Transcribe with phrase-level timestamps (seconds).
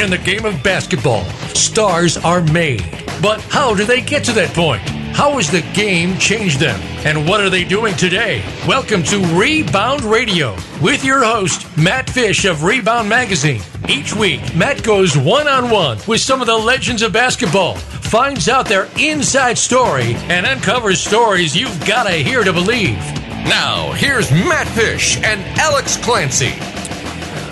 [0.00, 3.04] In the game of basketball, stars are made.
[3.20, 4.80] But how do they get to that point?
[5.14, 6.80] How has the game changed them?
[7.04, 8.42] And what are they doing today?
[8.66, 13.60] Welcome to Rebound Radio with your host, Matt Fish of Rebound Magazine.
[13.90, 18.48] Each week, Matt goes one on one with some of the legends of basketball, finds
[18.48, 22.96] out their inside story, and uncovers stories you've got to hear to believe.
[23.44, 26.54] Now, here's Matt Fish and Alex Clancy.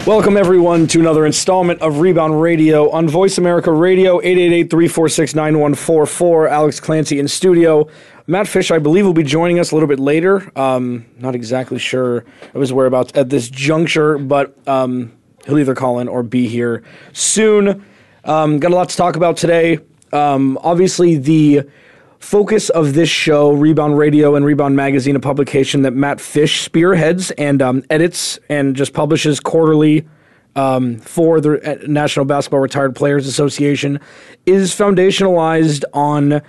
[0.08, 6.48] Welcome, everyone, to another installment of Rebound Radio on Voice America Radio, 888 346 9144.
[6.48, 7.86] Alex Clancy in studio.
[8.26, 10.50] Matt Fish, I believe, will be joining us a little bit later.
[10.58, 15.12] Um, not exactly sure of his whereabouts at this juncture, but um,
[15.44, 17.84] he'll either call in or be here soon.
[18.24, 19.78] Um, got a lot to talk about today.
[20.14, 21.68] Um, obviously, the
[22.18, 27.30] focus of this show, Rebound Radio and Rebound Magazine, a publication that Matt Fish spearheads
[27.32, 30.06] and um, edits and just publishes quarterly
[30.56, 34.00] um, for the uh, National Basketball Retired Players Association,
[34.46, 36.42] is foundationalized on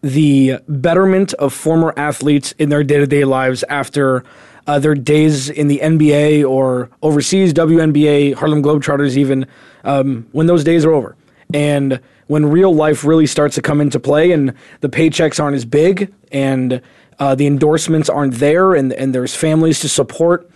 [0.00, 4.24] the betterment of former athletes in their day to day lives after.
[4.66, 9.46] Uh, their days in the NBA or overseas, WNBA, Harlem Globetrotters, even
[9.84, 11.14] um, when those days are over.
[11.52, 15.64] And when real life really starts to come into play and the paychecks aren't as
[15.64, 16.80] big and
[17.18, 20.50] uh, the endorsements aren't there and, and there's families to support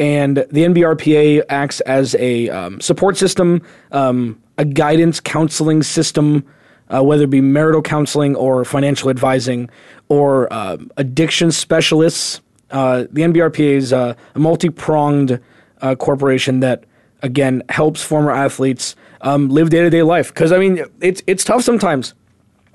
[0.00, 3.60] and the NBRPA acts as a um, support system,
[3.92, 6.42] um, a guidance counseling system,
[6.88, 9.68] uh, whether it be marital counseling or financial advising
[10.08, 12.40] or uh, addiction specialists.
[12.70, 15.38] Uh, the NBRPA is a multi pronged
[15.82, 16.84] uh, corporation that,
[17.22, 20.28] again, helps former athletes um, live day to day life.
[20.28, 22.14] Because I mean, it's it's tough sometimes,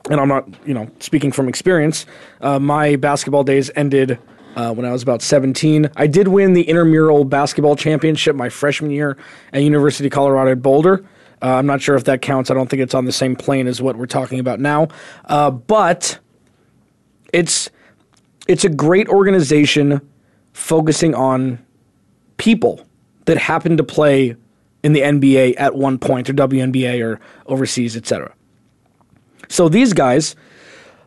[0.09, 2.05] and I'm not you know speaking from experience.
[2.41, 4.19] Uh, my basketball days ended.
[4.55, 5.89] Uh, when I was about 17.
[5.97, 9.17] I did win the intramural basketball championship my freshman year
[9.51, 11.03] at University of Colorado at Boulder.
[11.41, 12.49] Uh, I'm not sure if that counts.
[12.49, 14.87] I don't think it's on the same plane as what we're talking about now.
[15.25, 16.19] Uh, but
[17.33, 17.69] it's
[18.47, 19.99] it's a great organization
[20.53, 21.59] focusing on
[22.37, 22.87] people
[23.25, 24.35] that happen to play
[24.83, 28.33] in the NBA at one point, or WNBA, or overseas, etc.
[29.49, 30.35] So these guys,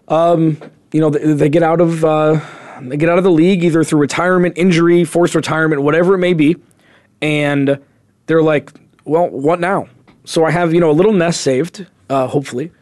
[0.08, 0.60] um,
[0.92, 2.40] you know, they, they, get out of uh,
[2.82, 6.34] they get out of the league either through retirement, injury, forced retirement, whatever it may
[6.34, 6.56] be,
[7.22, 7.78] and
[8.26, 8.72] they're like,
[9.04, 9.88] well, what now?
[10.24, 12.72] So I have you know a little nest saved, uh, hopefully,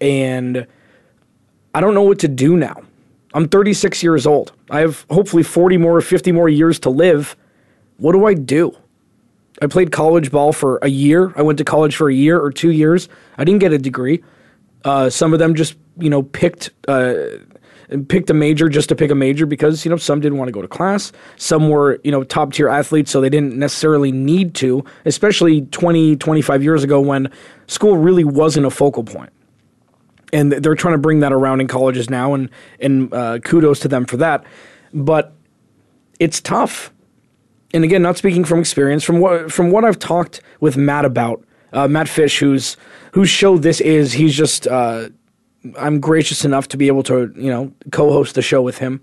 [0.00, 0.66] and
[1.74, 2.82] I don't know what to do now.
[3.32, 4.52] I'm 36 years old.
[4.70, 7.36] I have hopefully 40 more, 50 more years to live.
[8.00, 8.74] What do I do?
[9.62, 11.34] I played college ball for a year.
[11.36, 13.10] I went to college for a year or two years.
[13.36, 14.24] I didn't get a degree.
[14.84, 17.14] Uh, some of them just, you know, picked uh,
[18.08, 20.52] picked a major just to pick a major because you know some didn't want to
[20.52, 21.12] go to class.
[21.36, 24.82] Some were you know top tier athletes, so they didn't necessarily need to.
[25.04, 27.30] Especially 20, 25 years ago when
[27.66, 29.32] school really wasn't a focal point.
[30.32, 32.48] And they're trying to bring that around in colleges now, and
[32.80, 34.44] and uh, kudos to them for that.
[34.94, 35.34] But
[36.18, 36.92] it's tough
[37.72, 41.44] and again, not speaking from experience, from what from what I've talked with Matt about,
[41.72, 42.76] uh, Matt Fish, who's
[43.12, 45.08] whose show this is, he's just uh,
[45.78, 49.02] I'm gracious enough to be able to you know co-host the show with him.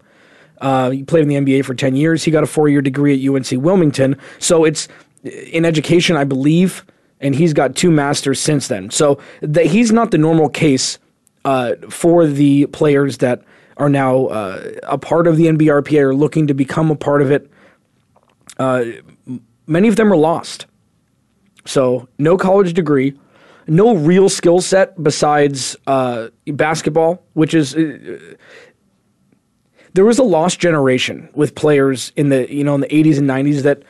[0.59, 2.23] Uh, he played in the NBA for ten years.
[2.23, 4.17] He got a four-year degree at UNC Wilmington.
[4.39, 4.87] So it's
[5.23, 6.85] in education, I believe,
[7.21, 8.89] and he's got two masters since then.
[8.89, 10.99] So that he's not the normal case
[11.45, 13.43] uh, for the players that
[13.77, 17.31] are now uh, a part of the NBRPA or looking to become a part of
[17.31, 17.49] it
[18.59, 18.85] uh,
[19.65, 20.65] many of them are lost.
[21.65, 23.13] So, no college degree,
[23.67, 27.75] no real skill set besides uh, basketball, which is.
[27.75, 28.35] Uh,
[29.93, 33.27] there was a lost generation with players in the you know in the 80s and
[33.27, 33.81] 90s that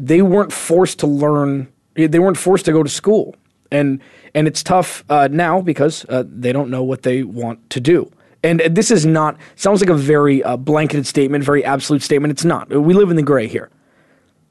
[0.00, 3.36] they weren't forced to learn they weren't forced to go to school
[3.70, 4.00] and
[4.34, 8.10] and it's tough uh, now because uh, they don't know what they want to do
[8.42, 12.30] and this is not, sounds like a very uh, blanketed statement, very absolute statement.
[12.30, 12.68] It's not.
[12.70, 13.70] We live in the gray here.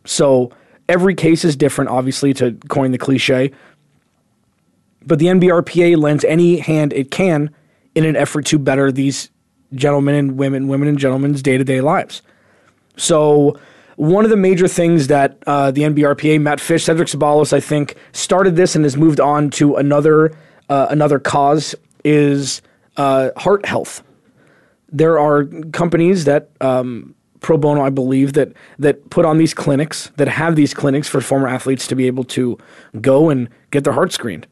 [0.05, 0.51] So
[0.89, 3.51] every case is different, obviously, to coin the cliche.
[5.05, 7.49] But the NBRPA lends any hand it can
[7.95, 9.29] in an effort to better these
[9.73, 12.21] gentlemen and women, women and gentlemen's day to day lives.
[12.97, 13.57] So,
[13.95, 17.95] one of the major things that uh, the NBRPA, Matt Fish, Cedric Ceballos, I think,
[18.11, 20.37] started this and has moved on to another
[20.69, 21.73] uh, another cause
[22.03, 22.61] is
[22.97, 24.03] uh, heart health.
[24.91, 30.11] There are companies that um, pro bono, I believe, that that put on these clinics,
[30.17, 32.57] that have these clinics for former athletes to be able to
[32.99, 34.47] go and get their heart screened.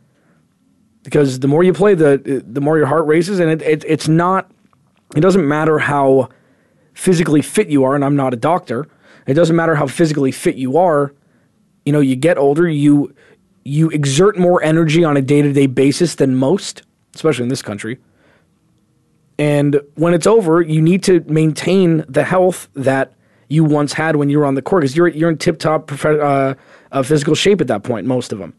[1.03, 4.07] Because the more you play, the the more your heart races, and it, it it's
[4.07, 4.51] not.
[5.15, 6.29] It doesn't matter how
[6.93, 8.87] physically fit you are, and I'm not a doctor.
[9.27, 11.13] It doesn't matter how physically fit you are.
[11.85, 13.13] you know, you get older, you
[13.63, 16.83] you exert more energy on a day-to-day basis than most,
[17.15, 17.97] especially in this country.
[19.37, 23.13] And when it's over, you need to maintain the health that
[23.47, 26.55] you once had when you were on the court because you're you're in tip-top uh,
[26.91, 28.07] uh, physical shape at that point.
[28.07, 28.53] Most of them,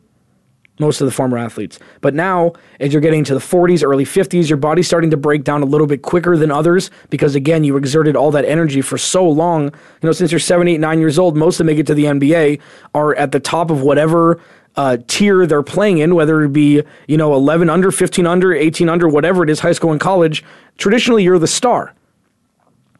[0.78, 1.78] most of the former athletes.
[2.02, 5.44] But now, as you're getting to the 40s, early 50s, your body's starting to break
[5.44, 8.98] down a little bit quicker than others because again, you exerted all that energy for
[8.98, 9.64] so long.
[9.64, 12.04] You know, since you're seven, eight, nine years old, most that make it to the
[12.04, 12.60] NBA
[12.94, 14.40] are at the top of whatever
[14.76, 18.88] uh, tier they're playing in, whether it be, you know, 11 under, 15 under, 18
[18.88, 20.44] under, whatever it is, high school and college,
[20.76, 21.94] traditionally you're the star.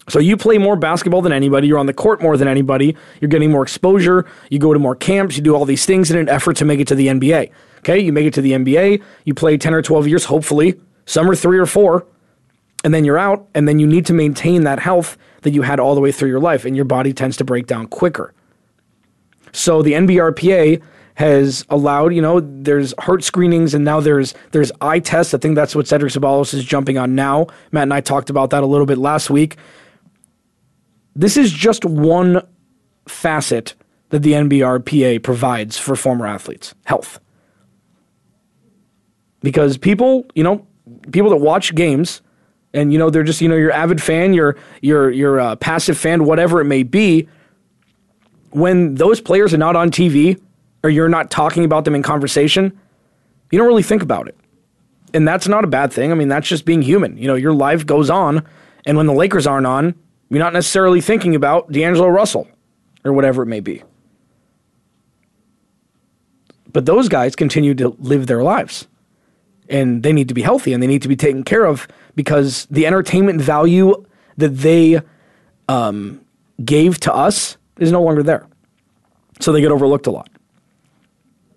[0.08, 3.28] So you play more basketball than anybody, you're on the court more than anybody, you're
[3.28, 6.28] getting more exposure, you go to more camps, you do all these things in an
[6.28, 7.50] effort to make it to the NBA.
[7.78, 11.28] Okay, you make it to the NBA, you play 10 or 12 years, hopefully, some
[11.28, 12.06] are three or four,
[12.84, 15.80] and then you're out, and then you need to maintain that health that you had
[15.80, 18.32] all the way through your life, and your body tends to break down quicker.
[19.52, 20.82] So the NBRPA
[21.16, 25.32] has allowed, you know, there's heart screenings and now there's there's eye tests.
[25.32, 27.46] I think that's what Cedric Ceballos is jumping on now.
[27.72, 29.56] Matt and I talked about that a little bit last week.
[31.14, 32.46] This is just one
[33.08, 33.74] facet
[34.10, 37.18] that the NBRPA provides for former athletes health.
[39.40, 40.66] Because people, you know,
[41.12, 42.20] people that watch games
[42.74, 45.96] and you know they're just you know your avid fan, your your your uh, passive
[45.96, 47.26] fan, whatever it may be.
[48.50, 50.38] When those players are not on TV,
[50.82, 52.78] or you're not talking about them in conversation,
[53.50, 54.36] you don't really think about it.
[55.14, 56.12] And that's not a bad thing.
[56.12, 57.16] I mean, that's just being human.
[57.16, 58.46] You know, your life goes on,
[58.84, 59.94] and when the Lakers aren't on,
[60.28, 62.48] you're not necessarily thinking about D'Angelo Russell
[63.04, 63.82] or whatever it may be.
[66.72, 68.86] But those guys continue to live their lives.
[69.68, 72.66] And they need to be healthy and they need to be taken care of because
[72.66, 74.04] the entertainment value
[74.36, 75.00] that they
[75.68, 76.20] um,
[76.64, 78.46] gave to us is no longer there.
[79.40, 80.28] So they get overlooked a lot.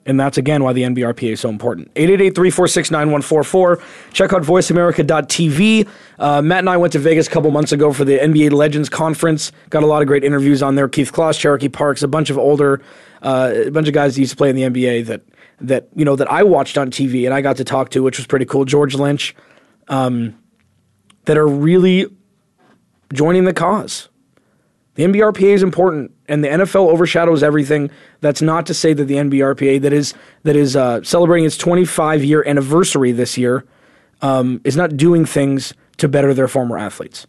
[0.10, 1.94] And that's again why the NBRPA is so important.
[1.94, 3.80] 888-346-9144.
[4.12, 5.88] Check out voiceamerica.tv.
[6.18, 8.90] Uh, Matt and I went to Vegas a couple months ago for the NBA Legends
[8.90, 9.52] Conference.
[9.70, 10.90] Got a lot of great interviews on there.
[10.90, 12.82] Keith Closs, Cherokee Parks, a bunch of older,
[13.22, 15.22] uh, a bunch of guys that used to play in the NBA that
[15.62, 18.18] that you know that I watched on TV and I got to talk to, which
[18.18, 18.66] was pretty cool.
[18.66, 19.36] George Lynch,
[19.90, 20.36] um,
[21.26, 22.08] that are really
[23.14, 24.09] joining the cause.
[25.00, 27.90] The NBRPA is important, and the NFL overshadows everything.
[28.20, 30.14] That's not to say that the NBRPA, that is
[30.44, 33.64] that is uh, celebrating its 25 year anniversary this year,
[34.22, 37.26] um, is not doing things to better their former athletes,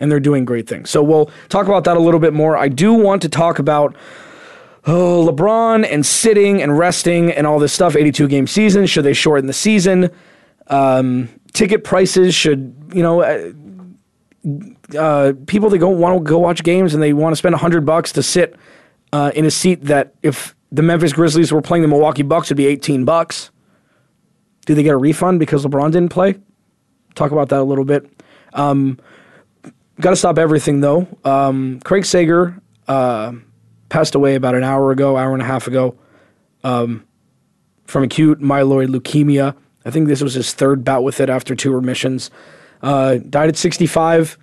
[0.00, 0.88] and they're doing great things.
[0.88, 2.56] So we'll talk about that a little bit more.
[2.56, 3.94] I do want to talk about.
[4.86, 7.94] Oh, LeBron and sitting and resting and all this stuff.
[7.94, 8.86] 82 game season.
[8.86, 10.10] Should they shorten the season?
[10.68, 13.52] Um, ticket prices should, you know, uh,
[14.98, 17.86] uh, people that go want to go watch games and they want to spend hundred
[17.86, 18.56] bucks to sit
[19.12, 22.56] uh, in a seat that if the Memphis Grizzlies were playing the Milwaukee Bucks would
[22.56, 23.50] be eighteen bucks.
[24.66, 26.36] Do they get a refund because LeBron didn't play?
[27.14, 28.10] Talk about that a little bit.
[28.54, 28.98] Um,
[30.00, 31.06] Got to stop everything though.
[31.24, 33.32] Um, Craig Sager uh,
[33.88, 35.96] passed away about an hour ago, hour and a half ago,
[36.64, 37.04] um,
[37.86, 39.54] from acute myeloid leukemia.
[39.84, 42.30] I think this was his third bout with it after two remissions.
[42.82, 44.36] Uh, died at 65.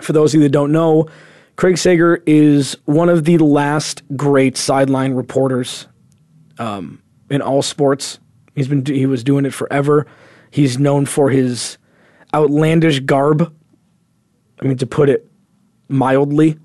[0.00, 1.08] For those of you that don't know,
[1.56, 5.86] Craig Sager is one of the last great sideline reporters
[6.58, 8.18] um, in all sports.
[8.54, 10.06] He's been he was doing it forever.
[10.50, 11.78] He's known for his
[12.34, 13.52] outlandish garb.
[14.60, 15.30] I mean, to put it
[15.88, 16.58] mildly.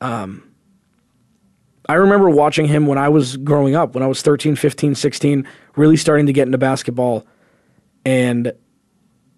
[0.00, 0.50] Um,
[1.88, 5.46] I remember watching him when I was growing up, when I was 13, 15, 16,
[5.76, 7.26] really starting to get into basketball.
[8.04, 8.52] And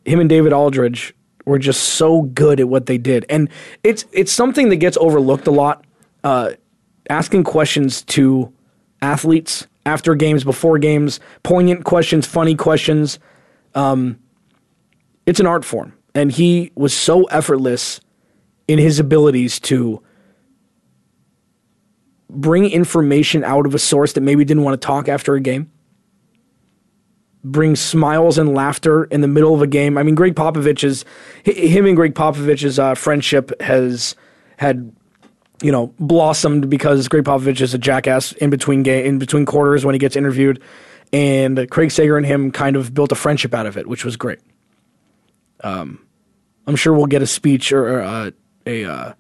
[0.05, 3.49] him and David Aldridge were just so good at what they did, and
[3.83, 5.85] it's it's something that gets overlooked a lot.
[6.23, 6.53] Uh,
[7.11, 8.53] asking questions to
[9.01, 13.19] athletes after games, before games, poignant questions, funny questions.
[13.75, 14.19] Um,
[15.27, 18.01] it's an art form, and he was so effortless
[18.69, 20.03] in his abilities to
[22.31, 25.72] bring information out of a source that maybe didn't want to talk after a game
[27.45, 29.99] bring smiles and laughter in the middle of a game.
[29.99, 31.05] I mean, Gregg Popovich's
[31.45, 34.15] him and Gregg Popovich's uh, friendship has
[34.59, 34.95] had
[35.63, 39.85] you know blossomed because Gregg Popovich is a jackass in between game in between quarters
[39.85, 40.63] when he gets interviewed,
[41.13, 44.17] and Craig Sager and him kind of built a friendship out of it, which was
[44.17, 44.39] great.
[45.65, 46.05] Um,
[46.67, 48.31] I'm sure we'll get a speech or, or uh,
[48.67, 49.13] a uh,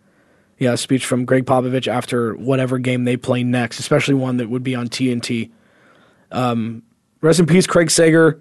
[0.58, 4.48] yeah a speech from Gregg Popovich after whatever game they play next, especially one that
[4.48, 5.50] would be on TNT.
[6.30, 6.82] Um,
[7.22, 8.40] Rest in peace, Craig Sager.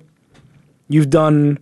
[0.89, 1.59] You've done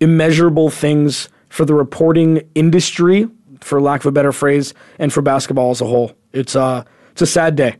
[0.00, 3.28] immeasurable things for the reporting industry,
[3.60, 6.16] for lack of a better phrase, and for basketball as a whole.
[6.32, 7.76] It's uh, it's a sad day.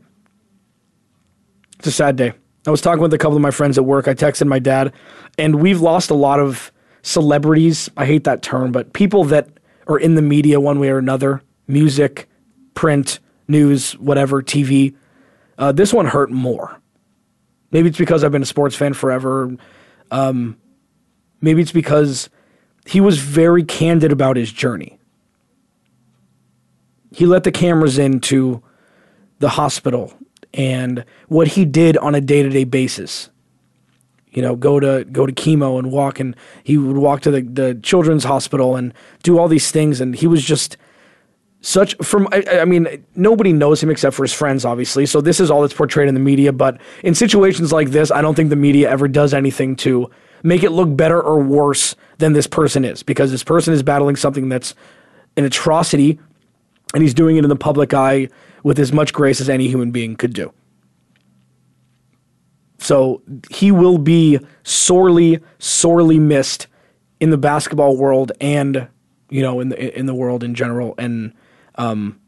[1.79, 2.33] It's a sad day.
[2.67, 4.07] I was talking with a couple of my friends at work.
[4.07, 4.93] I texted my dad,
[5.37, 7.89] and we've lost a lot of celebrities.
[7.97, 9.49] I hate that term, but people that
[9.87, 12.29] are in the media one way or another music,
[12.75, 14.95] print, news, whatever, TV.
[15.57, 16.79] Uh, this one hurt more.
[17.75, 19.53] Maybe it's because I've been a sports fan forever.
[20.09, 20.55] Um,
[21.41, 22.29] maybe it's because
[22.85, 24.97] he was very candid about his journey.
[27.11, 28.63] He let the cameras into
[29.39, 30.13] the hospital
[30.53, 33.29] and what he did on a day to day basis.
[34.29, 37.41] You know, go to go to chemo and walk, and he would walk to the,
[37.41, 40.77] the children's hospital and do all these things, and he was just
[41.65, 45.07] such from I, I, mean nobody knows him except for his friends obviously.
[45.07, 46.53] So this is all that's portrayed in the media.
[46.53, 50.07] But in situations like this i don't think the media ever does anything to
[50.43, 53.01] make it look better or worse than this person is.
[53.01, 54.75] Because this person is battling something that's
[55.37, 56.19] an atrocity
[56.93, 58.29] and he's doing it in the public eye
[58.61, 60.53] with as much grace as any human being could do.
[62.77, 66.67] So he will be sorely sorely missed
[67.19, 68.87] in the basketball world and
[69.31, 70.93] you know in the in the world in general.
[70.99, 71.33] And
[71.75, 72.19] um,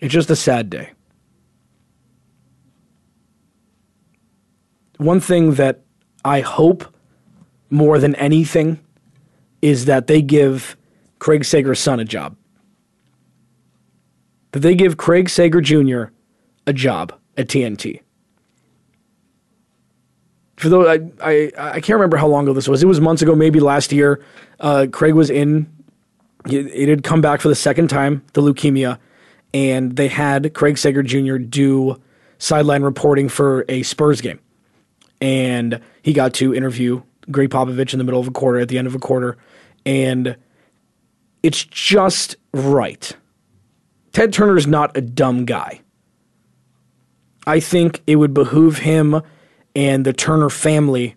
[0.00, 0.90] it's just a sad day.
[4.98, 5.82] One thing that
[6.24, 6.84] I hope
[7.70, 8.80] more than anything
[9.62, 10.76] is that they give
[11.18, 12.36] Craig Sager's son a job.
[14.52, 16.04] That they give Craig Sager Jr.
[16.66, 18.00] a job at TNT.
[20.56, 22.82] For though I, I I can't remember how long ago this was.
[22.82, 24.24] It was months ago, maybe last year.
[24.58, 25.70] Uh, Craig was in
[26.48, 28.98] it had come back for the second time, the leukemia,
[29.52, 31.38] and they had Craig Sager Jr.
[31.38, 32.00] do
[32.38, 34.40] sideline reporting for a Spurs game.
[35.20, 38.78] And he got to interview Gregg Popovich in the middle of a quarter, at the
[38.78, 39.36] end of a quarter.
[39.84, 40.36] And
[41.42, 43.16] it's just right.
[44.12, 45.80] Ted Turner is not a dumb guy.
[47.46, 49.22] I think it would behoove him
[49.74, 51.14] and the Turner family,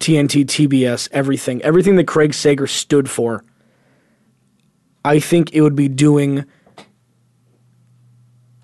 [0.00, 3.44] TNT, TBS, everything, everything that Craig Sager stood for
[5.04, 6.44] I think it would be doing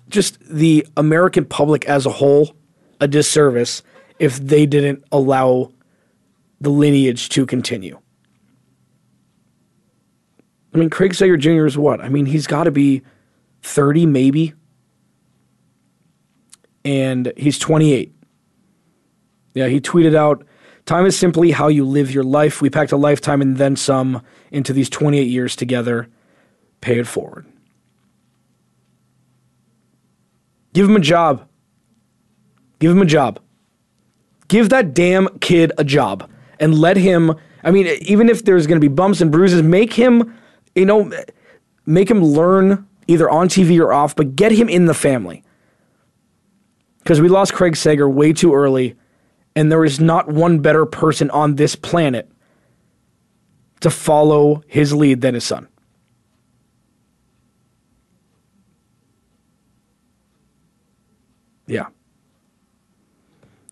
[0.09, 2.55] just the American public as a whole
[3.01, 3.83] a disservice
[4.19, 5.71] if they didn't allow
[6.61, 7.99] the lineage to continue.
[10.73, 11.65] I mean, Craig Sager Jr.
[11.65, 12.01] is what?
[12.01, 13.01] I mean, he's got to be
[13.63, 14.53] 30 maybe.
[16.83, 18.13] And he's 28.
[19.53, 20.45] Yeah, he tweeted out
[20.85, 22.61] Time is simply how you live your life.
[22.61, 26.07] We packed a lifetime and then some into these 28 years together
[26.81, 27.45] pay it forward.
[30.73, 31.47] Give him a job.
[32.79, 33.39] Give him a job.
[34.47, 36.29] Give that damn kid a job
[36.59, 37.33] and let him.
[37.63, 40.37] I mean, even if there's going to be bumps and bruises, make him,
[40.75, 41.11] you know,
[41.85, 45.43] make him learn either on TV or off, but get him in the family.
[46.99, 48.95] Because we lost Craig Sager way too early,
[49.55, 52.29] and there is not one better person on this planet
[53.81, 55.67] to follow his lead than his son.
[61.67, 61.87] Yeah.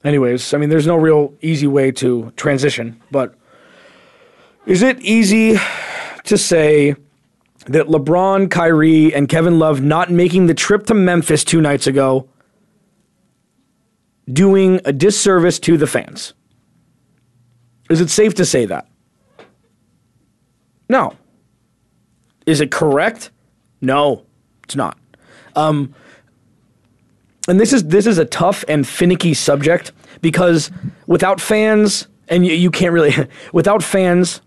[0.03, 3.35] Anyways, I mean, there's no real easy way to transition, but
[4.65, 5.57] is it easy
[6.25, 6.95] to say
[7.67, 12.27] that LeBron, Kyrie, and Kevin Love not making the trip to Memphis two nights ago
[14.31, 16.33] doing a disservice to the fans?
[17.89, 18.88] Is it safe to say that?
[20.89, 21.13] No.
[22.45, 23.31] Is it correct?
[23.79, 24.25] No,
[24.63, 24.97] it's not.
[25.55, 25.93] Um,
[27.47, 30.71] and this is this is a tough and finicky subject because
[31.07, 33.13] without fans, and you, you can't really
[33.53, 34.41] without fans,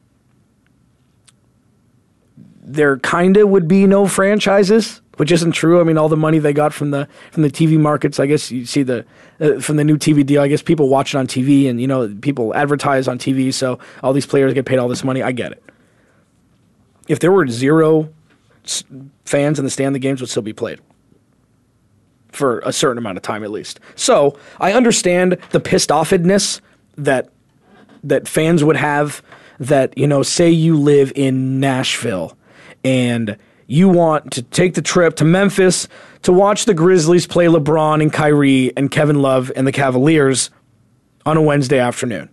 [2.63, 5.81] there kind of would be no franchises, which isn't true.
[5.81, 8.51] I mean, all the money they got from the from the TV markets, I guess
[8.51, 9.05] you see the
[9.41, 10.41] uh, from the new TV deal.
[10.41, 13.79] I guess people watch it on TV, and you know people advertise on TV, so
[14.03, 15.23] all these players get paid all this money.
[15.23, 15.63] I get it.
[17.09, 18.09] If there were zero
[19.25, 20.81] fans in the stand, the games would still be played
[22.37, 23.81] for a certain amount of time at least.
[23.95, 26.61] So I understand the pissed offedness
[26.97, 27.31] that
[28.05, 29.23] that fans would have.
[29.59, 32.37] That you know, say you live in Nashville
[32.85, 35.89] and you want to take the trip to Memphis
[36.23, 40.51] to watch the Grizzlies play LeBron and Kyrie and Kevin Love and the Cavaliers
[41.25, 42.29] on a Wednesday afternoon.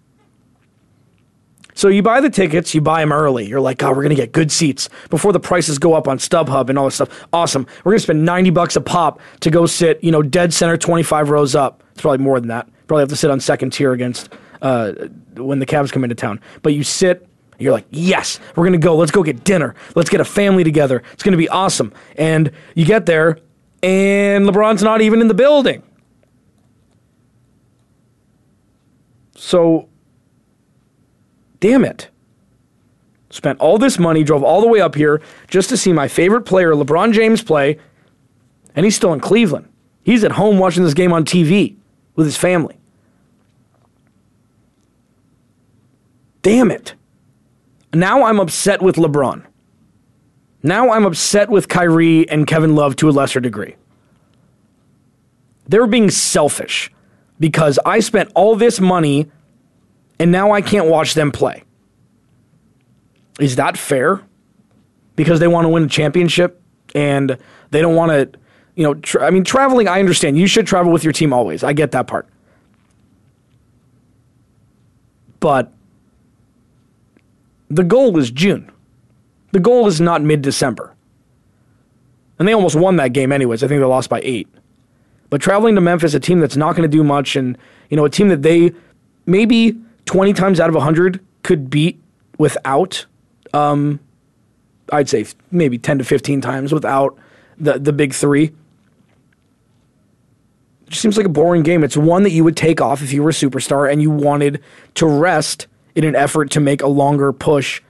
[1.75, 3.45] So you buy the tickets, you buy them early.
[3.45, 6.69] You're like, oh, we're gonna get good seats before the prices go up on StubHub
[6.69, 7.27] and all this stuff.
[7.33, 7.65] Awesome.
[7.83, 11.29] We're gonna spend 90 bucks a pop to go sit, you know, dead center, 25
[11.29, 11.83] rows up.
[11.91, 12.69] It's probably more than that.
[12.87, 14.29] Probably have to sit on second tier against
[14.61, 14.93] uh,
[15.35, 16.39] when the Cavs come into town.
[16.61, 17.27] But you sit.
[17.59, 18.95] You're like, yes, we're gonna go.
[18.95, 19.75] Let's go get dinner.
[19.95, 21.03] Let's get a family together.
[21.13, 21.93] It's gonna be awesome.
[22.17, 23.37] And you get there,
[23.83, 25.83] and LeBron's not even in the building.
[29.35, 29.89] So,
[31.63, 32.09] damn it.
[33.29, 36.41] Spent all this money, drove all the way up here just to see my favorite
[36.41, 37.79] player, LeBron James, play,
[38.75, 39.69] and he's still in Cleveland.
[40.03, 41.77] He's at home watching this game on TV
[42.17, 42.75] with his family.
[46.41, 46.95] Damn it.
[47.93, 49.45] Now I'm upset with LeBron.
[50.63, 53.77] Now I'm upset with Kyrie and Kevin Love to a lesser degree.
[55.65, 56.91] They're being selfish
[57.39, 59.31] because I spent all this money
[60.23, 61.65] and now I can't watch them play.
[63.41, 64.21] Is that fair?
[65.17, 66.61] Because they want to win a championship
[66.95, 67.37] and
[67.71, 68.39] they don't want to,
[68.75, 70.37] you know, tra- I mean, traveling, I understand.
[70.37, 71.61] You should travel with your team always.
[71.61, 72.25] I get that part.
[75.41, 75.73] But
[77.69, 78.71] the goal is June.
[79.51, 80.95] The goal is not mid December.
[82.39, 83.61] And they almost won that game, anyways.
[83.61, 84.47] I think they lost by eight.
[85.29, 87.57] But traveling to Memphis, a team that's not going to do much, and
[87.89, 88.71] you know, a team that they
[89.25, 91.99] maybe 20 times out of 100 could beat
[92.37, 93.05] without,
[93.53, 93.99] um,
[94.91, 97.17] I'd say maybe 10 to 15 times without
[97.57, 98.45] the, the big three.
[100.85, 101.83] It just seems like a boring game.
[101.83, 104.61] It's one that you would take off if you were a superstar and you wanted
[104.95, 107.81] to rest in an effort to make a longer push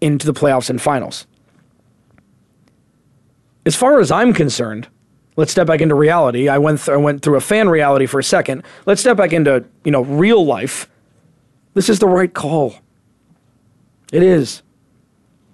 [0.00, 1.26] into the playoffs and finals.
[3.66, 4.88] As far as I'm concerned,
[5.36, 6.48] let's step back into reality.
[6.48, 8.62] I went th- I went through a fan reality for a second.
[8.86, 10.88] Let's step back into, you know, real life.
[11.74, 12.74] This is the right call.
[14.12, 14.62] It is.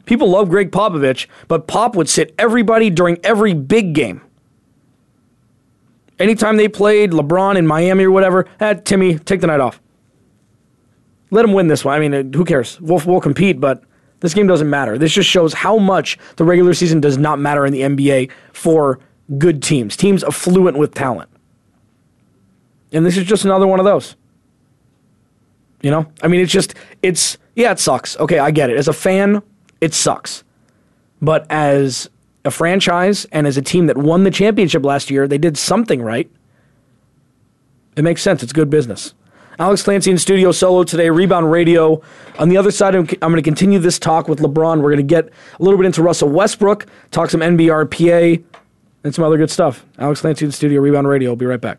[0.07, 4.23] People love Gregg Popovich, but Pop would sit everybody during every big game.
[6.19, 9.81] Anytime they played LeBron in Miami or whatever, eh, Timmy, take the night off.
[11.31, 11.95] Let him win this one.
[11.95, 12.81] I mean, who cares?
[12.81, 13.83] We'll, we'll compete, but
[14.21, 14.97] this game doesn't matter.
[14.97, 19.01] This just shows how much the regular season does not matter in the NBA for
[19.37, 21.29] good teams, teams affluent with talent.
[22.93, 24.17] And this is just another one of those.
[25.87, 26.13] You know?
[26.21, 28.17] I mean, it's just, it's, yeah, it sucks.
[28.17, 28.77] Okay, I get it.
[28.77, 29.41] As a fan,
[29.81, 30.43] it sucks.
[31.23, 32.11] But as
[32.45, 36.03] a franchise and as a team that won the championship last year, they did something
[36.03, 36.29] right.
[37.97, 38.43] It makes sense.
[38.43, 39.15] It's good business.
[39.61, 42.03] Alex Clancy in studio solo today, Rebound Radio.
[42.41, 44.79] On the other side, I'm, I'm going to continue this talk with LeBron.
[44.79, 48.43] We're going to get a little bit into Russell Westbrook, talk some NBRPA,
[49.05, 49.87] and some other good stuff.
[50.01, 51.31] Alex Clancy in studio, Rebound Radio.
[51.31, 51.79] I'll be right back.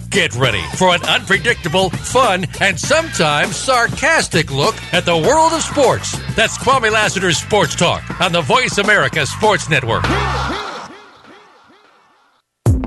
[0.11, 6.11] Get ready for an unpredictable, fun, and sometimes sarcastic look at the world of sports.
[6.35, 10.03] That's Kwame Lassiter's Sports Talk on the Voice America Sports Network.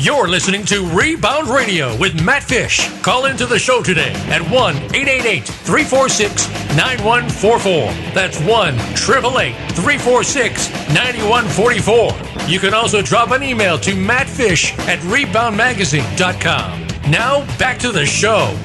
[0.00, 2.88] You're listening to Rebound Radio with Matt Fish.
[3.02, 8.12] Call into the show today at 1 888 346 9144.
[8.14, 12.48] That's 1 888 346 9144.
[12.48, 17.10] You can also drop an email to mattfish at reboundmagazine.com.
[17.10, 18.56] Now, back to the show.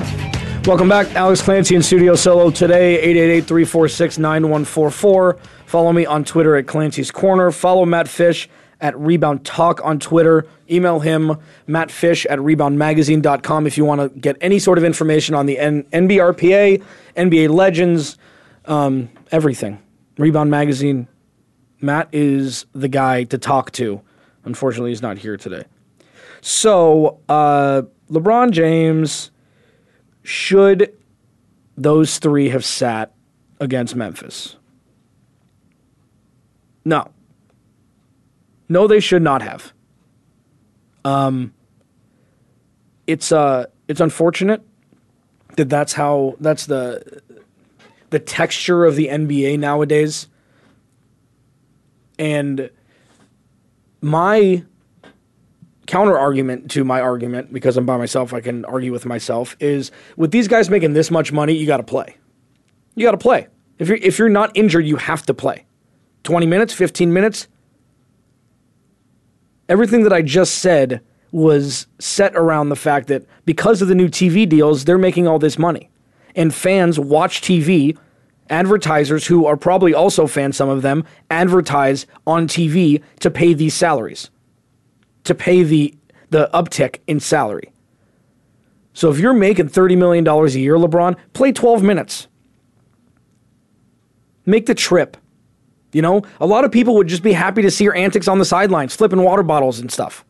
[0.67, 1.15] Welcome back.
[1.15, 5.37] Alex Clancy in studio solo today, 888 346 9144.
[5.65, 7.49] Follow me on Twitter at Clancy's Corner.
[7.49, 8.47] Follow Matt Fish
[8.83, 10.45] at Rebound Talk on Twitter.
[10.69, 15.45] Email him, mattfish at reboundmagazine.com if you want to get any sort of information on
[15.45, 16.83] the N- NBRPA,
[17.15, 18.17] NBA Legends,
[18.65, 19.81] um, everything.
[20.17, 21.07] Rebound Magazine,
[21.79, 24.01] Matt is the guy to talk to.
[24.43, 25.63] Unfortunately, he's not here today.
[26.41, 29.31] So, uh, LeBron James,
[30.23, 30.93] should
[31.77, 33.13] those three have sat
[33.61, 34.57] against Memphis?
[36.83, 37.12] No.
[38.69, 39.73] No, they should not have.
[41.05, 41.53] Um,
[43.07, 44.61] it's uh, it's unfortunate
[45.57, 47.21] that that's how that's the
[48.09, 50.27] the texture of the NBA nowadays.
[52.19, 52.69] And
[54.01, 54.63] my
[55.87, 59.91] counter argument to my argument, because I'm by myself, I can argue with myself, is
[60.15, 62.15] with these guys making this much money, you got to play.
[62.95, 63.47] You got to play.
[63.79, 65.65] If you're if you're not injured, you have to play.
[66.23, 67.47] 20 minutes, 15 minutes.
[69.73, 74.07] Everything that I just said was set around the fact that because of the new
[74.07, 75.89] TV deals, they're making all this money.
[76.35, 77.97] And fans watch TV,
[78.51, 83.73] advertisers who are probably also fans, some of them, advertise on TV to pay these
[83.73, 84.29] salaries,
[85.23, 85.95] to pay the,
[86.29, 87.73] the uptick in salary.
[88.93, 92.27] So if you're making $30 million a year, LeBron, play 12 minutes.
[94.45, 95.17] Make the trip.
[95.93, 98.39] You know, a lot of people would just be happy to see your antics on
[98.39, 100.25] the sidelines, flipping water bottles and stuff.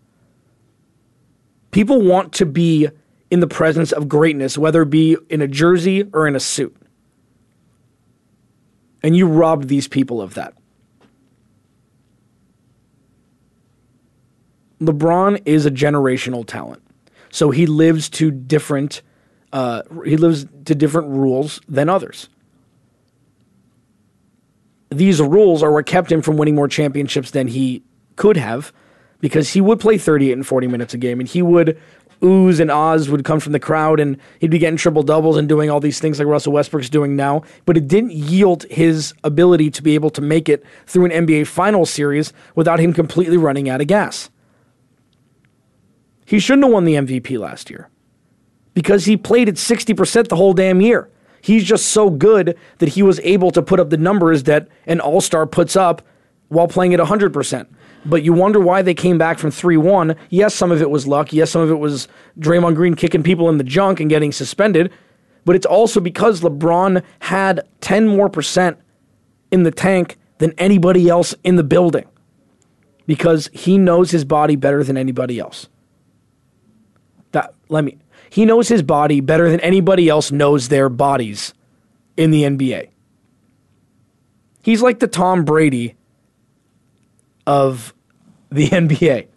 [1.71, 2.89] People want to be
[3.31, 6.75] in the presence of greatness, whether it be in a jersey or in a suit.
[9.01, 10.53] And you robbed these people of that.
[14.79, 16.83] LeBron is a generational talent.
[17.31, 19.01] So he lives to different
[19.53, 22.27] uh, he lives to different rules than others
[24.97, 27.83] these rules are what kept him from winning more championships than he
[28.15, 28.71] could have
[29.19, 31.79] because he would play 38 and 40 minutes a game and he would
[32.23, 35.49] ooze and ahs would come from the crowd and he'd be getting triple doubles and
[35.49, 37.43] doing all these things like Russell Westbrook's doing now.
[37.65, 41.47] But it didn't yield his ability to be able to make it through an NBA
[41.47, 44.29] Finals series without him completely running out of gas.
[46.25, 47.89] He shouldn't have won the MVP last year
[48.73, 51.09] because he played at 60% the whole damn year.
[51.43, 55.01] He's just so good that he was able to put up the numbers that an
[55.01, 56.01] all star puts up
[56.47, 57.67] while playing at 100%.
[58.05, 60.15] But you wonder why they came back from 3 1.
[60.29, 61.33] Yes, some of it was luck.
[61.33, 62.07] Yes, some of it was
[62.39, 64.89] Draymond Green kicking people in the junk and getting suspended.
[65.43, 68.77] But it's also because LeBron had 10 more percent
[69.51, 72.05] in the tank than anybody else in the building
[73.05, 75.67] because he knows his body better than anybody else.
[77.33, 77.97] That let me
[78.33, 81.53] he knows his body better than anybody else knows their bodies
[82.17, 82.89] in the NBA.
[84.63, 85.93] He's like the Tom Brady
[87.45, 87.93] of
[88.49, 89.27] the NBA.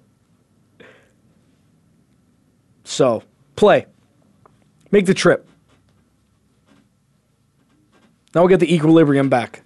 [2.85, 3.23] So,
[3.55, 3.85] play.
[4.91, 5.47] Make the trip.
[8.35, 9.63] Now we'll get the equilibrium back.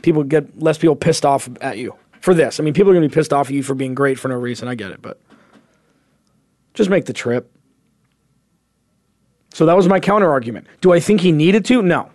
[0.00, 2.58] People get less people pissed off at you for this.
[2.58, 4.28] I mean, people are going to be pissed off at you for being great for
[4.28, 4.66] no reason.
[4.66, 5.20] I get it, but
[6.72, 7.52] just make the trip.
[9.52, 10.66] So that was my counter argument.
[10.80, 11.82] Do I think he needed to?
[11.82, 12.10] No.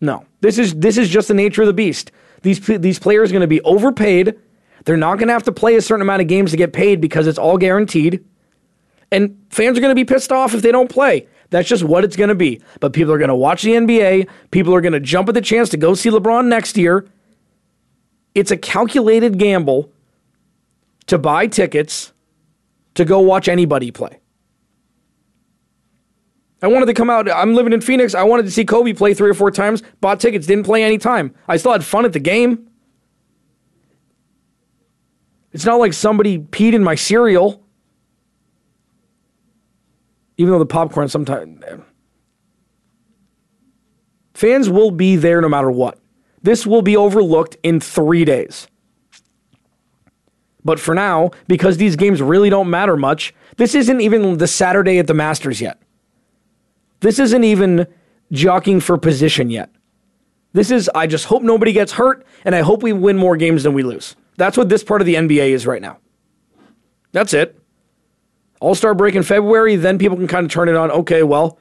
[0.00, 0.24] No.
[0.40, 2.12] This is this is just the nature of the beast.
[2.42, 4.38] These these players are going to be overpaid.
[4.84, 7.00] They're not going to have to play a certain amount of games to get paid
[7.00, 8.24] because it's all guaranteed.
[9.12, 11.26] And fans are going to be pissed off if they don't play.
[11.50, 12.62] That's just what it's going to be.
[12.78, 14.28] But people are going to watch the NBA.
[14.52, 17.08] People are going to jump at the chance to go see LeBron next year.
[18.34, 19.92] It's a calculated gamble
[21.08, 22.12] to buy tickets
[22.94, 24.20] to go watch anybody play.
[26.62, 27.30] I wanted to come out.
[27.30, 28.14] I'm living in Phoenix.
[28.14, 29.82] I wanted to see Kobe play three or four times.
[30.00, 31.34] Bought tickets, didn't play any time.
[31.48, 32.68] I still had fun at the game.
[35.52, 37.64] It's not like somebody peed in my cereal.
[40.36, 41.62] Even though the popcorn sometimes.
[44.34, 45.98] Fans will be there no matter what.
[46.42, 48.68] This will be overlooked in three days.
[50.64, 54.98] But for now, because these games really don't matter much, this isn't even the Saturday
[54.98, 55.80] at the Masters yet.
[57.00, 57.86] This isn't even
[58.32, 59.70] jockeying for position yet.
[60.52, 63.62] This is, I just hope nobody gets hurt, and I hope we win more games
[63.62, 64.16] than we lose.
[64.36, 65.98] That's what this part of the NBA is right now.
[67.12, 67.58] That's it.
[68.60, 70.90] All Star break in February, then people can kind of turn it on.
[70.90, 71.58] Okay, well,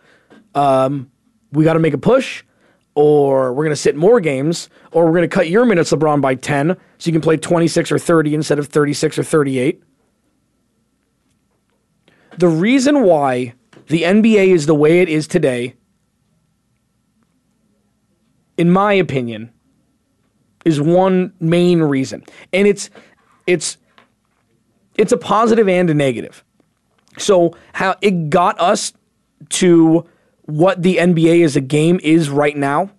[0.56, 1.12] um,
[1.52, 2.44] we got to make a push,
[2.96, 6.20] or we're going to sit more games, or we're going to cut your minutes, LeBron,
[6.20, 9.84] by 10, so you can play 26 or 30 instead of 36 or 38.
[12.38, 13.54] The reason why
[13.90, 15.76] the NBA is the way it is today,
[18.58, 19.52] in my opinion,
[20.64, 22.24] is one main reason.
[22.54, 22.90] And it's
[23.48, 23.78] it's
[24.98, 26.44] it's a positive and a negative.
[27.18, 28.94] So how it got us
[29.50, 30.06] to
[30.44, 32.92] what the NBA as a game is right now.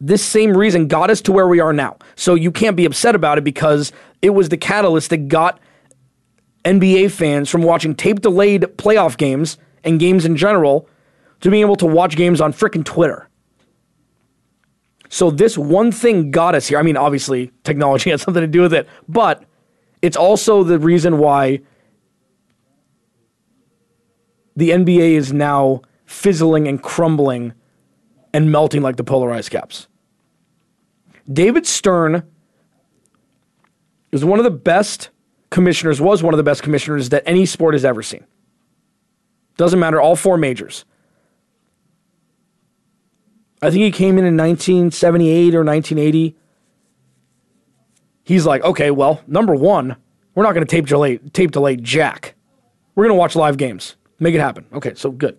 [0.00, 1.96] This same reason got us to where we are now.
[2.16, 5.60] So you can't be upset about it because it was the catalyst that got
[6.64, 10.88] NBA fans from watching tape delayed playoff games and games in general
[11.40, 13.28] to being able to watch games on freaking Twitter.
[15.08, 16.78] So this one thing got us here.
[16.78, 19.44] I mean, obviously, technology has something to do with it, but
[20.00, 21.60] it's also the reason why
[24.56, 27.52] the NBA is now fizzling and crumbling
[28.32, 29.88] and melting like the polar ice caps.
[31.30, 32.22] David Stern
[34.10, 35.10] is one of the best
[35.52, 38.26] commissioners, was one of the best commissioners that any sport has ever seen.
[39.56, 40.84] Doesn't matter, all four majors.
[43.60, 46.34] I think he came in in 1978 or 1980.
[48.24, 49.96] He's like, okay, well, number one,
[50.34, 52.34] we're not going to tape delay, tape delay Jack.
[52.94, 53.94] We're going to watch live games.
[54.18, 54.64] Make it happen.
[54.72, 55.38] Okay, so good.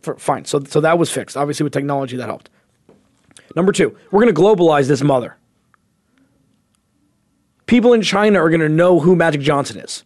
[0.00, 0.44] For, fine.
[0.44, 1.36] So, so that was fixed.
[1.36, 2.48] Obviously, with technology, that helped.
[3.56, 5.36] Number two, we're going to globalize this mother.
[7.70, 10.02] People in China are going to know who Magic Johnson is.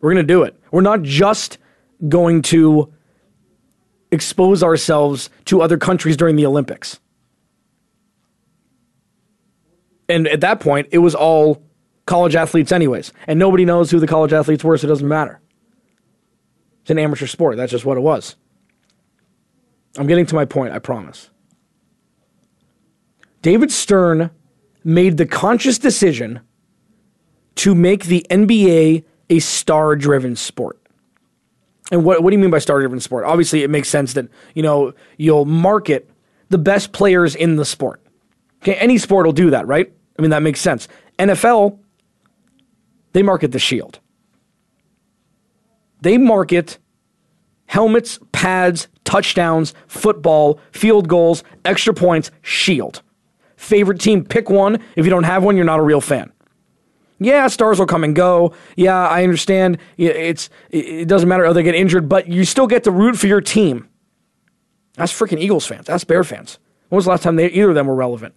[0.00, 0.58] We're going to do it.
[0.70, 1.58] We're not just
[2.08, 2.90] going to
[4.10, 7.00] expose ourselves to other countries during the Olympics.
[10.08, 11.62] And at that point, it was all
[12.06, 13.12] college athletes, anyways.
[13.26, 15.42] And nobody knows who the college athletes were, so it doesn't matter.
[16.80, 17.58] It's an amateur sport.
[17.58, 18.36] That's just what it was.
[19.98, 21.28] I'm getting to my point, I promise.
[23.42, 24.30] David Stern
[24.86, 26.40] made the conscious decision
[27.56, 30.80] to make the NBA a star driven sport.
[31.90, 33.24] And what, what do you mean by star driven sport?
[33.24, 36.08] Obviously, it makes sense that, you know, you'll market
[36.50, 38.00] the best players in the sport.
[38.62, 39.92] Okay, any sport will do that, right?
[40.18, 40.86] I mean, that makes sense.
[41.18, 41.78] NFL,
[43.12, 43.98] they market the shield.
[46.00, 46.78] They market
[47.66, 53.02] helmets, pads, touchdowns, football, field goals, extra points, shield.
[53.56, 54.82] Favorite team, pick one.
[54.96, 56.32] If you don't have one, you're not a real fan.
[57.18, 58.52] Yeah, stars will come and go.
[58.76, 59.78] Yeah, I understand.
[59.96, 63.26] It's it doesn't matter if they get injured, but you still get to root for
[63.26, 63.88] your team.
[64.94, 65.86] That's freaking Eagles fans.
[65.86, 66.58] That's Bear fans.
[66.88, 68.34] When was the last time they, either of them were relevant?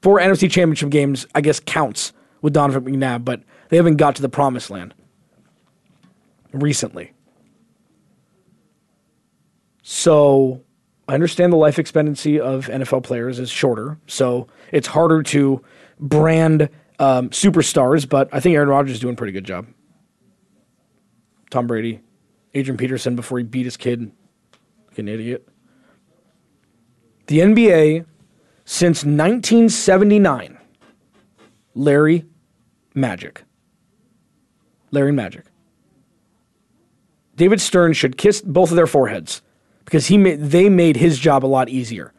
[0.00, 4.22] Four NFC Championship games, I guess, counts with Donovan McNabb, but they haven't got to
[4.22, 4.94] the promised land
[6.52, 7.12] recently.
[9.82, 10.62] So
[11.08, 15.62] I understand the life expectancy of NFL players is shorter, so it's harder to
[15.98, 19.66] brand um, superstars, but I think Aaron Rodgers is doing a pretty good job.
[21.50, 22.00] Tom Brady,
[22.54, 24.12] Adrian Peterson before he beat his kid
[24.98, 25.48] an idiot.
[27.26, 28.06] The NBA
[28.64, 30.58] since 1979,
[31.74, 32.26] Larry
[32.94, 33.44] Magic.
[34.90, 35.44] Larry Magic.
[37.36, 39.42] David Stern should kiss both of their foreheads
[39.92, 42.14] because he made, they made his job a lot easier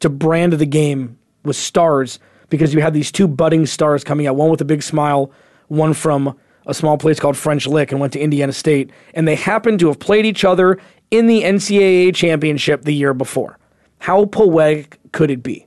[0.00, 4.34] to brand the game with stars because you had these two budding stars coming out,
[4.34, 5.30] one with a big smile,
[5.68, 9.36] one from a small place called French Lick and went to Indiana State, and they
[9.36, 10.80] happened to have played each other
[11.12, 13.56] in the NCAA championship the year before.
[14.00, 15.64] How poetic could it be?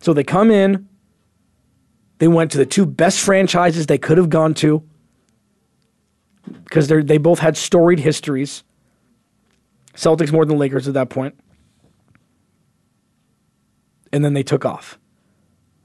[0.00, 0.88] So they come in,
[2.18, 4.82] they went to the two best franchises they could have gone to
[6.64, 8.64] because they both had storied histories.
[9.94, 11.34] Celtics more than Lakers at that point
[14.14, 14.96] and then they took off.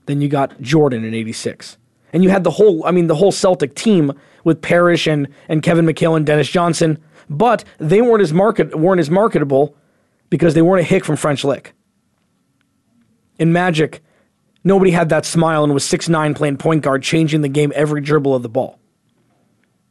[0.06, 1.80] Then you got Jordan in 86.
[2.14, 5.64] And you had the whole, I mean, the whole Celtic team with Parish and, and
[5.64, 9.76] Kevin McHale and Dennis Johnson, but they weren't as market weren't as marketable
[10.30, 11.74] because they weren't a hick from French Lick.
[13.40, 14.04] In Magic,
[14.64, 18.02] nobody had that smile and was six nine playing point guard, changing the game every
[18.02, 18.80] dribble of the ball.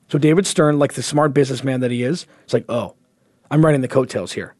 [0.08, 2.94] So David Stern, like the smart businessman that he is, it's like, oh,
[3.50, 4.54] I'm riding the coattails here.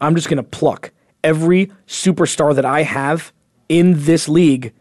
[0.00, 0.92] I'm just gonna pluck
[1.24, 3.32] every superstar that I have
[3.68, 4.72] in this league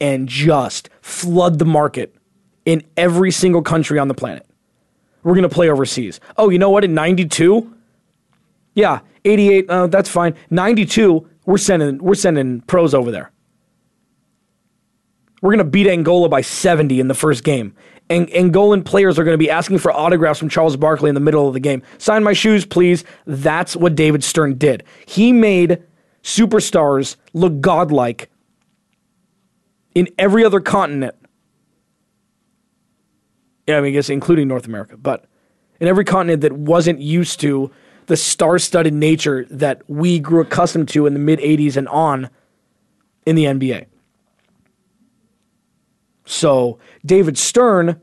[0.00, 2.14] and just flood the market
[2.64, 4.46] in every single country on the planet.
[5.22, 6.20] We're going to play overseas.
[6.36, 6.84] Oh, you know what?
[6.84, 7.74] In 92?
[8.74, 10.34] Yeah, 88, uh, that's fine.
[10.50, 13.30] 92, we're sending we're sending pros over there.
[15.40, 17.74] We're going to beat Angola by 70 in the first game.
[18.10, 21.20] And Angolan players are going to be asking for autographs from Charles Barkley in the
[21.20, 21.82] middle of the game.
[21.98, 23.04] Sign my shoes, please.
[23.26, 24.84] That's what David Stern did.
[25.06, 25.82] He made
[26.22, 28.30] superstars look godlike
[29.94, 31.14] in every other continent.
[33.66, 35.24] Yeah, I mean, I guess including North America, but
[35.80, 37.70] in every continent that wasn't used to
[38.06, 42.28] the star studded nature that we grew accustomed to in the mid 80s and on
[43.24, 43.86] in the NBA.
[46.24, 48.00] So, David Stern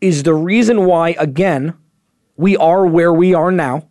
[0.00, 1.74] is the reason why, again,
[2.36, 3.86] we are where we are now.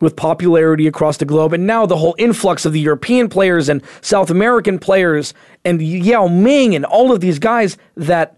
[0.00, 3.82] with popularity across the globe, and now the whole influx of the European players and
[4.02, 5.32] South American players
[5.64, 8.36] and Yao Ming and all of these guys that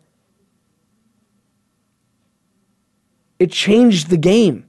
[3.38, 4.66] it changed the game.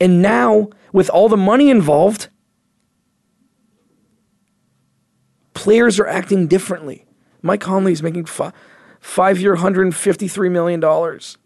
[0.00, 2.28] And now, with all the money involved,
[5.54, 7.04] players are acting differently.
[7.42, 8.52] Mike Conley is making fi-
[9.00, 10.80] five year, $153 million.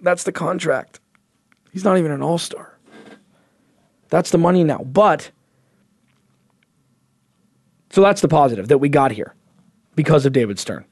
[0.00, 1.00] That's the contract.
[1.72, 2.78] He's not even an all star.
[4.09, 4.78] That's the money now.
[4.78, 5.30] But,
[7.90, 9.35] so that's the positive that we got here
[9.94, 10.85] because of David Stern.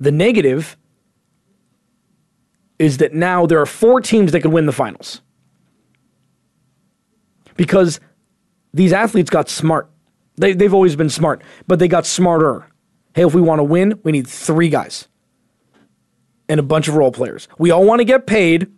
[0.00, 0.76] The negative
[2.78, 5.22] is that now there are four teams that could win the finals
[7.56, 8.00] because
[8.74, 9.90] these athletes got smart.
[10.36, 12.66] They, they've always been smart, but they got smarter.
[13.16, 15.08] Hey, if we want to win, we need three guys
[16.50, 17.48] and a bunch of role players.
[17.56, 18.70] We all want to get paid.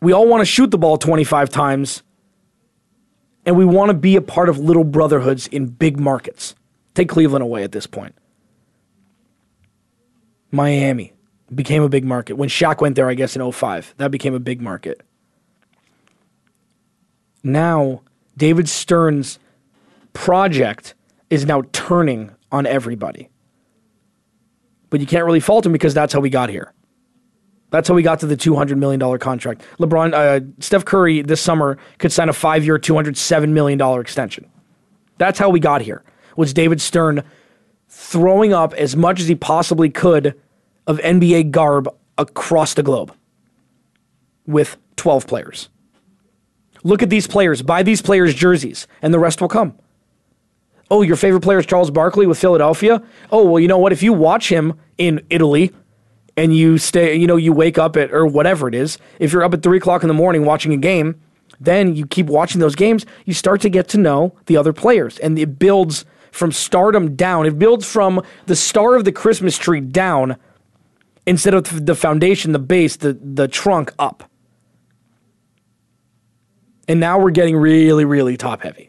[0.00, 2.04] We all want to shoot the ball 25 times.
[3.44, 6.54] And we want to be a part of little brotherhoods in big markets.
[6.94, 8.14] Take Cleveland away at this point.
[10.52, 11.12] Miami
[11.52, 12.34] became a big market.
[12.34, 15.00] When Shaq went there, I guess in 05, that became a big market.
[17.42, 18.02] Now,
[18.36, 19.40] David Stern's
[20.12, 20.94] project
[21.30, 23.28] is now turning on everybody.
[24.90, 26.72] But you can't really fault him because that's how we got here.
[27.70, 29.62] That's how we got to the $200 million contract.
[29.78, 34.50] LeBron, uh, Steph Curry this summer could sign a five year, $207 million extension.
[35.18, 36.02] That's how we got here,
[36.36, 37.22] was David Stern
[37.88, 40.34] throwing up as much as he possibly could
[40.86, 43.14] of NBA garb across the globe
[44.46, 45.68] with 12 players.
[46.84, 49.76] Look at these players, buy these players' jerseys, and the rest will come.
[50.90, 53.02] Oh, your favorite player is Charles Barkley with Philadelphia?
[53.30, 53.92] Oh, well, you know what?
[53.92, 55.72] If you watch him in Italy
[56.36, 59.44] and you stay, you know, you wake up at, or whatever it is, if you're
[59.44, 61.20] up at three o'clock in the morning watching a game,
[61.60, 65.18] then you keep watching those games, you start to get to know the other players.
[65.18, 67.46] And it builds from stardom down.
[67.46, 70.36] It builds from the star of the Christmas tree down
[71.26, 74.30] instead of the foundation, the base, the, the trunk up.
[76.86, 78.87] And now we're getting really, really top heavy.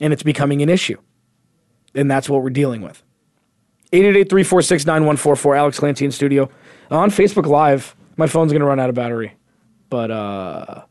[0.00, 0.98] And it's becoming an issue.
[1.94, 3.02] And that's what we're dealing with.
[3.92, 6.48] 888 346 9144, Alex Clancy in studio.
[6.90, 9.34] On Facebook Live, my phone's going to run out of battery.
[9.88, 10.84] But uh,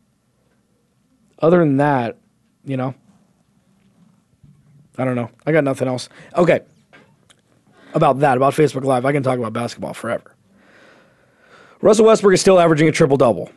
[1.39, 2.17] other than that,
[2.65, 2.93] you know,
[4.97, 5.31] I don't know.
[5.45, 6.09] I got nothing else.
[6.35, 6.59] Okay.
[7.93, 10.35] About that, about Facebook Live, I can talk about basketball forever.
[11.81, 13.49] Russell Westbrook is still averaging a triple double.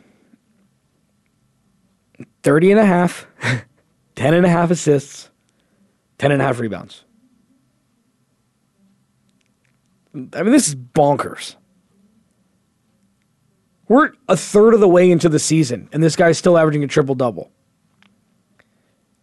[2.43, 3.27] 30 and a half,
[4.15, 5.29] 10 and a half assists,
[6.23, 7.03] 10 and a half rebounds.
[10.15, 11.55] I mean, this is bonkers.
[13.89, 16.87] We're a third of the way into the season, and this guy's still averaging a
[16.87, 17.51] triple double.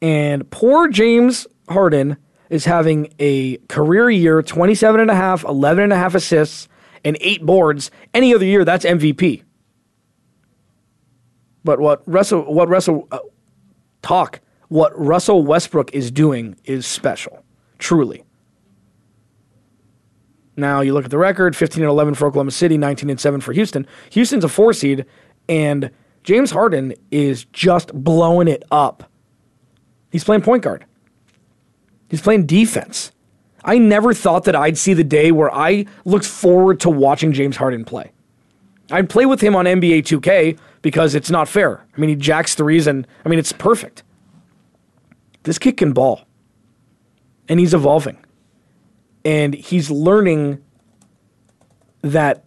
[0.03, 2.19] And poor James Harden
[2.51, 6.69] is having a career year 27 and a half, 11 and a half assists,
[7.05, 7.91] and eight boards.
[8.13, 9.43] Any other year, that's MVP.
[11.65, 13.19] But what Russell, what Russell uh,
[14.03, 17.45] talk, what Russell Westbrook is doing is special,
[17.79, 18.25] truly.
[20.57, 23.41] Now you look at the record: 15 and 11 for Oklahoma City, 19 and 7
[23.41, 23.87] for Houston.
[24.11, 25.07] Houston's a four seed,
[25.49, 25.91] and
[26.23, 29.11] James Harden is just blowing it up.
[30.13, 30.85] He's playing point guard.
[32.09, 33.11] He's playing defense.
[33.65, 37.57] I never thought that I'd see the day where I looked forward to watching James
[37.57, 38.13] Harden play.
[38.93, 41.85] I'd play with him on NBA 2K because it's not fair.
[41.97, 44.05] I mean, he jacks threes, and I mean, it's perfect.
[45.43, 46.23] This kid can ball,
[47.49, 48.19] and he's evolving,
[49.25, 50.63] and he's learning
[52.03, 52.45] that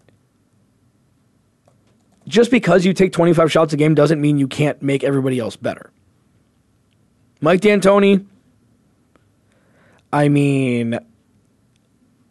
[2.28, 5.56] just because you take 25 shots a game doesn't mean you can't make everybody else
[5.56, 5.92] better.
[7.42, 8.26] Mike D'Antoni,
[10.14, 10.98] I mean,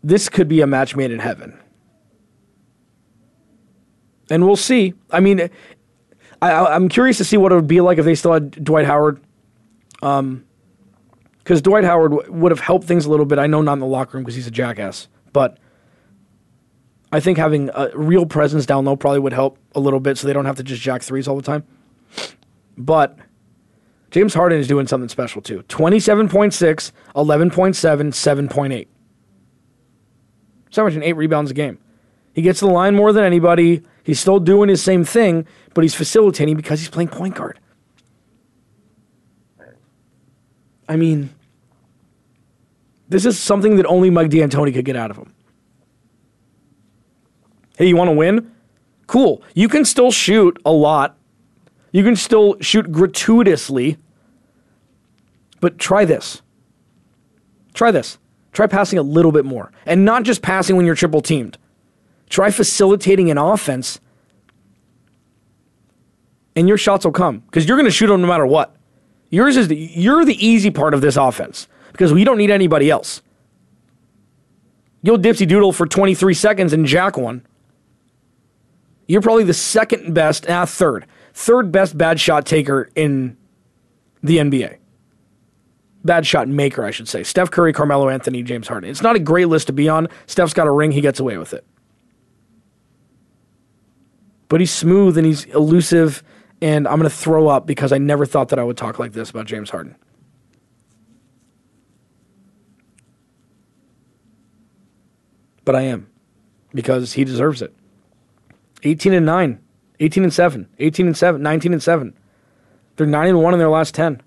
[0.03, 1.59] this could be a match made in heaven.
[4.31, 4.95] And we'll see.
[5.11, 5.51] I mean,
[6.41, 8.87] I, am curious to see what it would be like if they still had Dwight
[8.87, 9.21] Howard.
[10.01, 10.45] Um,
[11.43, 13.38] because Dwight Howard w- would have helped things a little bit.
[13.38, 15.59] I know not in the locker room because he's a jackass, but
[17.12, 20.26] I think having a real presence down low probably would help a little bit, so
[20.26, 21.64] they don't have to just jack threes all the time.
[22.78, 23.18] But
[24.11, 25.62] James Harden is doing something special too.
[25.68, 28.86] 27.6, 11.7, 7.8.
[30.68, 31.78] He's averaging eight rebounds a game.
[32.32, 33.82] He gets the line more than anybody.
[34.05, 37.59] He's still doing his same thing, but he's facilitating because he's playing point guard.
[40.93, 41.30] I mean,
[43.09, 45.32] this is something that only Mike D'Antoni could get out of him.
[47.78, 48.53] Hey, you want to win?
[49.07, 49.43] Cool.
[49.55, 51.16] You can still shoot a lot
[51.93, 53.99] You can still shoot gratuitously,
[55.61, 56.40] but try this.
[57.74, 58.18] Try this.
[58.53, 59.70] Try passing a little bit more.
[59.86, 61.59] And not just passing when you're triple teamed.
[62.30, 64.01] Try facilitating an offense,
[66.57, 68.74] and your shots will come because you're going to shoot them no matter what.
[69.33, 72.89] Yours is the, you're the easy part of this offense because we don't need anybody
[72.89, 73.22] else.
[75.03, 77.45] You'll dipsy doodle for 23 seconds and jack one.
[79.09, 83.37] You're probably the second best, ah, third, third best bad shot taker in
[84.22, 84.76] the NBA.
[86.05, 87.24] Bad shot maker, I should say.
[87.24, 88.91] Steph Curry, Carmelo Anthony, James Harden.
[88.91, 90.09] It's not a great list to be on.
[90.26, 91.64] Steph's got a ring, he gets away with it
[94.53, 96.22] but he's smooth and he's elusive.
[96.63, 99.13] And I'm going to throw up because I never thought that I would talk like
[99.13, 99.97] this about James Harden.
[105.65, 106.09] But I am
[106.73, 107.75] because he deserves it.
[108.85, 109.61] 18 and 9,
[109.99, 112.15] 18 and 7, 18 and 7, 19 and 7.
[112.97, 114.23] They're 9 and 1 in their last 10.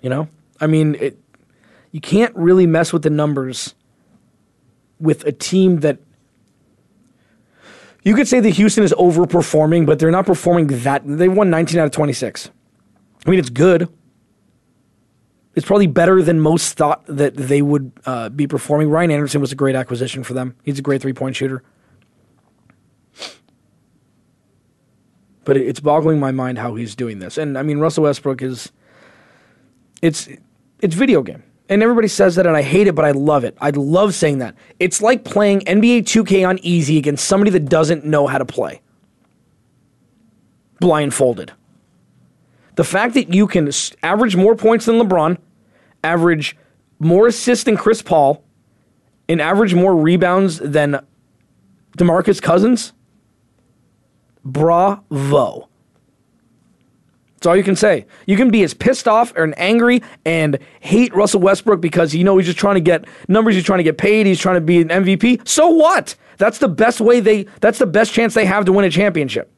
[0.00, 0.28] You know?
[0.58, 1.18] I mean, it,
[1.92, 3.74] you can't really mess with the numbers
[4.98, 5.98] with a team that
[8.02, 11.02] you could say that Houston is overperforming, but they're not performing that.
[11.04, 12.50] They won 19 out of 26.
[13.26, 13.88] I mean, it's good.
[15.54, 18.90] It's probably better than most thought that they would uh, be performing.
[18.90, 20.54] Ryan Anderson was a great acquisition for them.
[20.62, 21.64] He's a great three point shooter.
[25.44, 27.38] But it's boggling my mind how he's doing this.
[27.38, 28.70] And I mean, Russell Westbrook is.
[30.00, 30.28] It's
[30.80, 31.42] it's video game.
[31.68, 33.56] And everybody says that, and I hate it, but I love it.
[33.60, 34.54] I love saying that.
[34.80, 38.80] It's like playing NBA 2K on easy against somebody that doesn't know how to play.
[40.80, 41.52] Blindfolded.
[42.76, 43.70] The fact that you can
[44.02, 45.36] average more points than LeBron,
[46.02, 46.56] average
[46.98, 48.42] more assists than Chris Paul,
[49.28, 51.04] and average more rebounds than
[51.98, 52.92] DeMarcus Cousins,
[54.44, 55.67] bravo.
[57.38, 58.04] That's all you can say.
[58.26, 62.36] You can be as pissed off and angry and hate Russell Westbrook because you know
[62.36, 64.80] he's just trying to get numbers, he's trying to get paid, he's trying to be
[64.80, 65.46] an MVP.
[65.46, 66.16] So what?
[66.38, 69.52] That's the best way they that's the best chance they have to win a championship.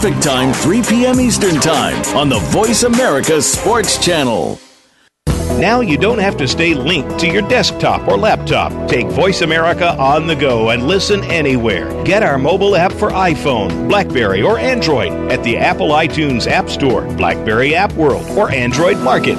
[0.01, 1.21] Pacific Time, 3 p.m.
[1.21, 4.59] Eastern Time on the Voice America Sports Channel.
[5.59, 8.89] Now you don't have to stay linked to your desktop or laptop.
[8.89, 12.03] Take Voice America on the go and listen anywhere.
[12.03, 17.03] Get our mobile app for iPhone, Blackberry, or Android at the Apple iTunes App Store,
[17.15, 19.37] Blackberry App World, or Android Market.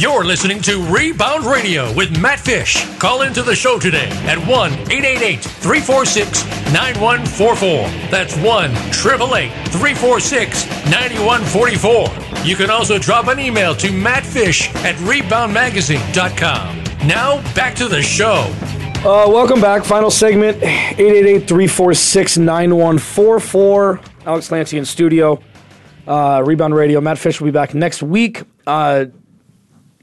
[0.00, 2.88] You're listening to Rebound Radio with Matt Fish.
[2.98, 6.42] Call into the show today at 1 888 346
[6.72, 8.10] 9144.
[8.10, 12.46] That's 1 888 346 9144.
[12.46, 17.06] You can also drop an email to mattfish at reboundmagazine.com.
[17.06, 18.50] Now, back to the show.
[19.04, 19.84] Uh, welcome back.
[19.84, 24.00] Final segment 888 346 9144.
[24.24, 25.42] Alex Clancy in studio.
[26.06, 27.02] Uh, Rebound Radio.
[27.02, 28.44] Matt Fish will be back next week.
[28.66, 29.04] Uh,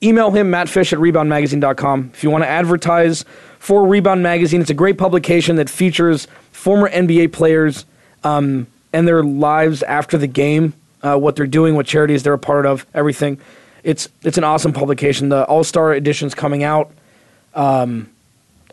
[0.02, 2.12] email him, mattfish at reboundmagazine.com.
[2.14, 3.26] If you want to advertise
[3.60, 7.86] for Rebound Magazine, it's a great publication that features former NBA players
[8.24, 10.74] um, and their lives after the game.
[11.02, 13.39] uh, what they're doing, what charities they're a part of, everything.
[13.84, 15.30] It's it's an awesome publication.
[15.30, 16.91] The All Star edition's coming out.
[17.54, 18.10] Um,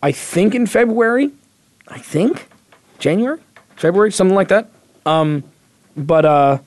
[0.02, 1.30] I think in February.
[1.86, 2.48] I think
[2.98, 3.38] January,
[3.76, 4.70] February, something like that.
[5.04, 5.44] Um,
[5.96, 6.58] but uh,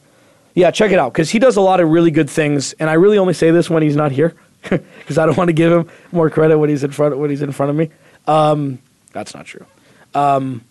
[0.53, 2.93] yeah, check it out because he does a lot of really good things, and I
[2.93, 4.36] really only say this when he's not here
[4.70, 7.41] because I don't want to give him more credit when he's in front when he's
[7.41, 7.89] in front of me.
[8.28, 8.80] Um,
[9.14, 9.66] that's not true.
[10.14, 10.64] Um,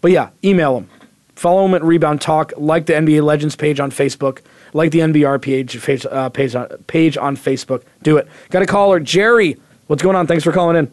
[0.00, 0.88] but yeah, email him,
[1.34, 4.40] follow him at Rebound Talk, like the NBA Legends page on Facebook,
[4.72, 7.82] like the NBR page page, uh, page, on, page on Facebook.
[8.02, 8.28] Do it.
[8.50, 9.56] Got a caller, Jerry.
[9.86, 10.26] What's going on?
[10.26, 10.86] Thanks for calling in.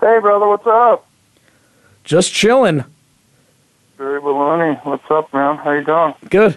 [0.00, 1.06] Hey, brother, what's up?
[2.04, 2.84] Just chilling.
[3.98, 5.56] Jerry Baloney, what's up, man?
[5.56, 6.14] How you doing?
[6.30, 6.56] Good.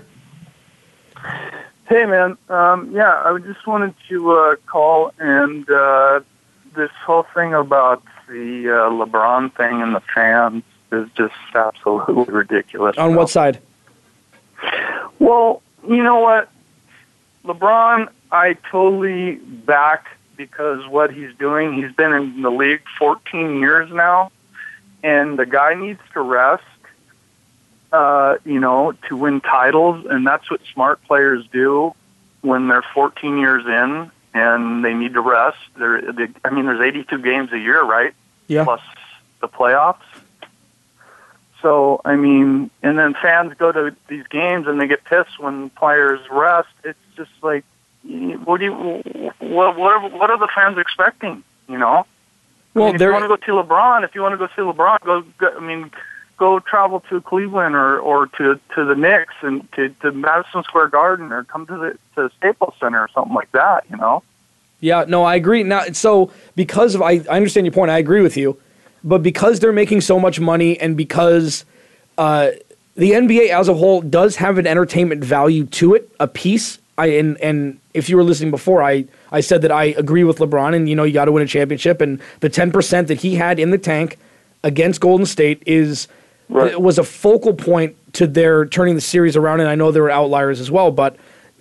[1.92, 2.38] Hey, man.
[2.48, 6.22] Um, yeah, I just wanted to uh, call and uh,
[6.74, 10.64] this whole thing about the uh, LeBron thing and the fans
[10.94, 12.98] is just absolutely ridiculous.
[12.98, 13.60] On what side?
[15.20, 16.48] Well, you know what?
[17.44, 23.92] LeBron, I totally back because what he's doing, he's been in the league 14 years
[23.92, 24.32] now,
[25.04, 26.64] and the guy needs to rest,
[27.92, 31.94] uh, you know, to win titles, and that's what smart players do
[32.42, 35.58] when they're 14 years in and they need to rest.
[35.78, 38.14] They're, they, I mean, there's 82 games a year, right?
[38.48, 38.64] Yeah.
[38.64, 38.82] Plus
[39.42, 40.02] the playoffs.
[41.62, 45.70] So I mean, and then fans go to these games and they get pissed when
[45.70, 46.70] players rest.
[46.84, 47.64] It's just like,
[48.04, 48.74] what do you,
[49.40, 51.44] what, what are, what are the fans expecting?
[51.70, 52.06] You know.
[52.74, 54.48] Well, I mean, if you want to go see LeBron, if you want to go
[54.48, 55.22] see LeBron, go.
[55.38, 55.92] go I mean,
[56.42, 60.88] go travel to Cleveland or or to to the Knicks and to to Madison Square
[60.88, 63.86] Garden or come to the to Staples Center or something like that.
[63.92, 64.24] You know.
[64.80, 65.62] Yeah, no, I agree.
[65.62, 67.92] Now, so because of I, I understand your point.
[67.92, 68.60] I agree with you,
[69.04, 71.64] but because they're making so much money and because
[72.18, 72.50] uh,
[72.96, 76.80] the NBA as a whole does have an entertainment value to it, a piece.
[76.98, 80.40] I and and if you were listening before, I I said that I agree with
[80.40, 83.22] LeBron, and you know you got to win a championship, and the ten percent that
[83.22, 84.18] he had in the tank
[84.64, 86.08] against Golden State is
[86.52, 89.62] was a focal point to their turning the series around.
[89.62, 91.16] And I know there were outliers as well, but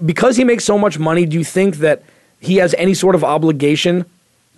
[0.05, 2.03] because he makes so much money, do you think that
[2.41, 4.05] he has any sort of obligation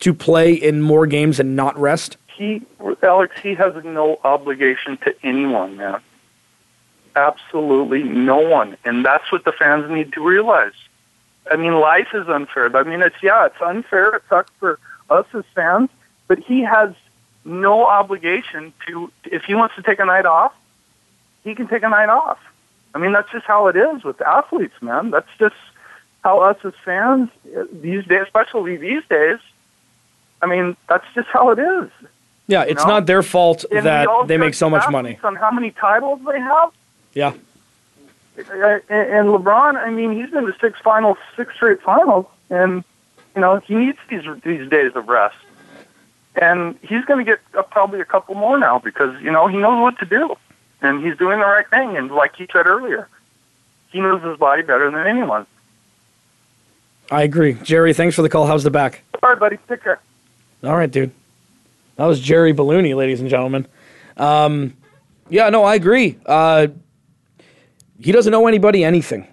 [0.01, 2.16] to play in more games and not rest?
[2.43, 2.62] he
[3.03, 6.01] Alex, he has no obligation to anyone, man.
[7.14, 8.76] Absolutely no one.
[8.85, 10.72] And that's what the fans need to realize.
[11.51, 12.74] I mean, life is unfair.
[12.76, 14.16] I mean, it's yeah, it's unfair.
[14.16, 14.78] It sucks for
[15.11, 15.91] us as fans,
[16.28, 16.95] but he has
[17.45, 19.11] no obligation to.
[19.24, 20.53] If he wants to take a night off,
[21.45, 22.38] he can take a night off.
[22.95, 25.11] I mean, that's just how it is with athletes, man.
[25.11, 25.57] That's just
[26.22, 27.30] how us as fans
[27.72, 29.38] these days, especially these days.
[30.40, 31.90] I mean, that's just how it is.
[32.47, 32.90] Yeah, it's know?
[32.90, 35.18] not their fault And that they make so much money.
[35.22, 36.70] On how many titles they have.
[37.14, 37.32] Yeah.
[38.38, 42.82] Uh, And LeBron, I mean, he's been to six finals, six straight finals, and
[43.34, 45.36] you know he needs these these days of rest.
[46.37, 49.59] And he's going to get uh, probably a couple more now because you know he
[49.59, 50.35] knows what to do,
[50.80, 51.97] and he's doing the right thing.
[51.97, 53.09] And like you said earlier,
[53.91, 55.47] he knows his body better than anyone.
[57.11, 57.55] I agree.
[57.62, 58.47] Jerry, thanks for the call.
[58.47, 59.03] How's the back?
[59.22, 60.01] All right, buddy, take care.
[60.64, 61.11] All right, dude.
[61.97, 63.66] That was Jerry Ballooney, ladies and gentlemen.
[64.16, 64.74] Um,
[65.28, 66.18] yeah, no, I agree.
[66.24, 66.68] Uh,
[67.99, 69.26] he doesn't know anybody anything,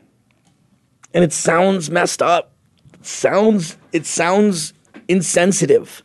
[1.13, 2.51] and it sounds messed up.
[2.93, 4.73] It sounds it sounds
[5.07, 6.03] insensitive.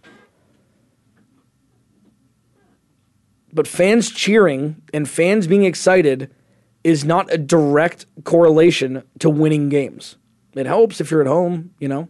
[3.54, 6.34] But fans cheering and fans being excited
[6.82, 10.16] is not a direct correlation to winning games.
[10.54, 12.08] It helps if you're at home, you know.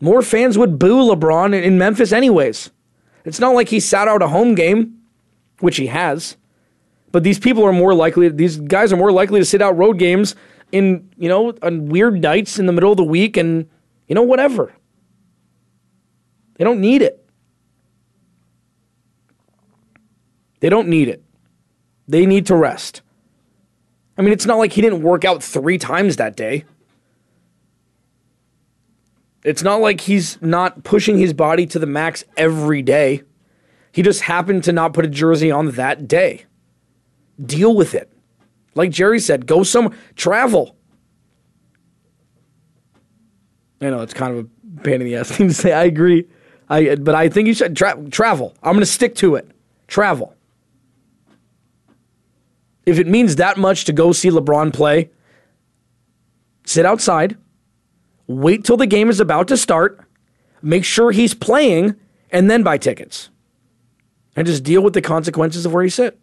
[0.00, 2.70] More fans would boo LeBron in Memphis, anyways.
[3.24, 4.98] It's not like he sat out a home game,
[5.60, 6.36] which he has.
[7.12, 9.98] But these people are more likely, these guys are more likely to sit out road
[9.98, 10.34] games
[10.72, 13.68] in, you know, on weird nights in the middle of the week and,
[14.08, 14.72] you know, whatever.
[16.54, 17.21] They don't need it.
[20.62, 21.24] They don't need it.
[22.06, 23.02] They need to rest.
[24.16, 26.64] I mean, it's not like he didn't work out three times that day.
[29.42, 33.22] It's not like he's not pushing his body to the max every day.
[33.90, 36.44] He just happened to not put a jersey on that day.
[37.44, 38.12] Deal with it.
[38.76, 40.76] Like Jerry said, go some travel.
[43.80, 45.72] I know it's kind of a pain in the ass thing to say.
[45.72, 46.28] I agree.
[46.70, 48.54] I but I think you should tra- travel.
[48.62, 49.50] I'm going to stick to it.
[49.88, 50.36] Travel.
[52.84, 55.10] If it means that much to go see LeBron play,
[56.64, 57.36] sit outside,
[58.26, 60.00] wait till the game is about to start,
[60.62, 61.94] make sure he's playing,
[62.30, 63.30] and then buy tickets.
[64.34, 66.18] And just deal with the consequences of where you sit.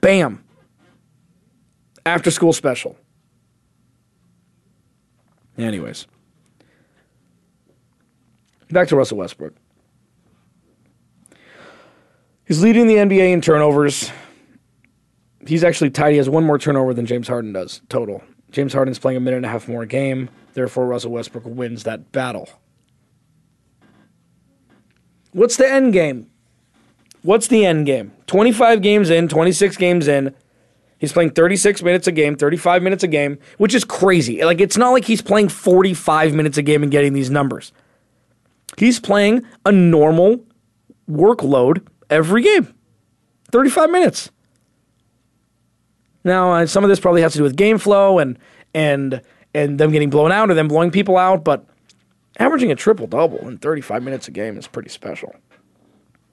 [0.00, 0.44] Bam.
[2.04, 2.96] After school special.
[5.56, 6.06] Anyways.
[8.70, 9.54] Back to Russell Westbrook.
[12.44, 14.10] He's leading the NBA in turnovers.
[15.46, 16.12] He's actually tied.
[16.12, 18.22] He has one more turnover than James Harden does total.
[18.50, 20.28] James Harden's playing a minute and a half more game.
[20.54, 22.48] Therefore, Russell Westbrook wins that battle.
[25.32, 26.30] What's the end game?
[27.22, 28.12] What's the end game?
[28.26, 30.34] 25 games in, 26 games in.
[30.98, 34.44] He's playing 36 minutes a game, 35 minutes a game, which is crazy.
[34.44, 37.72] Like, it's not like he's playing 45 minutes a game and getting these numbers.
[38.76, 40.44] He's playing a normal
[41.10, 42.72] workload every game
[43.50, 44.30] 35 minutes.
[46.24, 48.38] Now, uh, some of this probably has to do with game flow and,
[48.74, 49.22] and,
[49.54, 51.66] and them getting blown out or them blowing people out, but
[52.38, 55.34] averaging a triple double in 35 minutes a game is pretty special.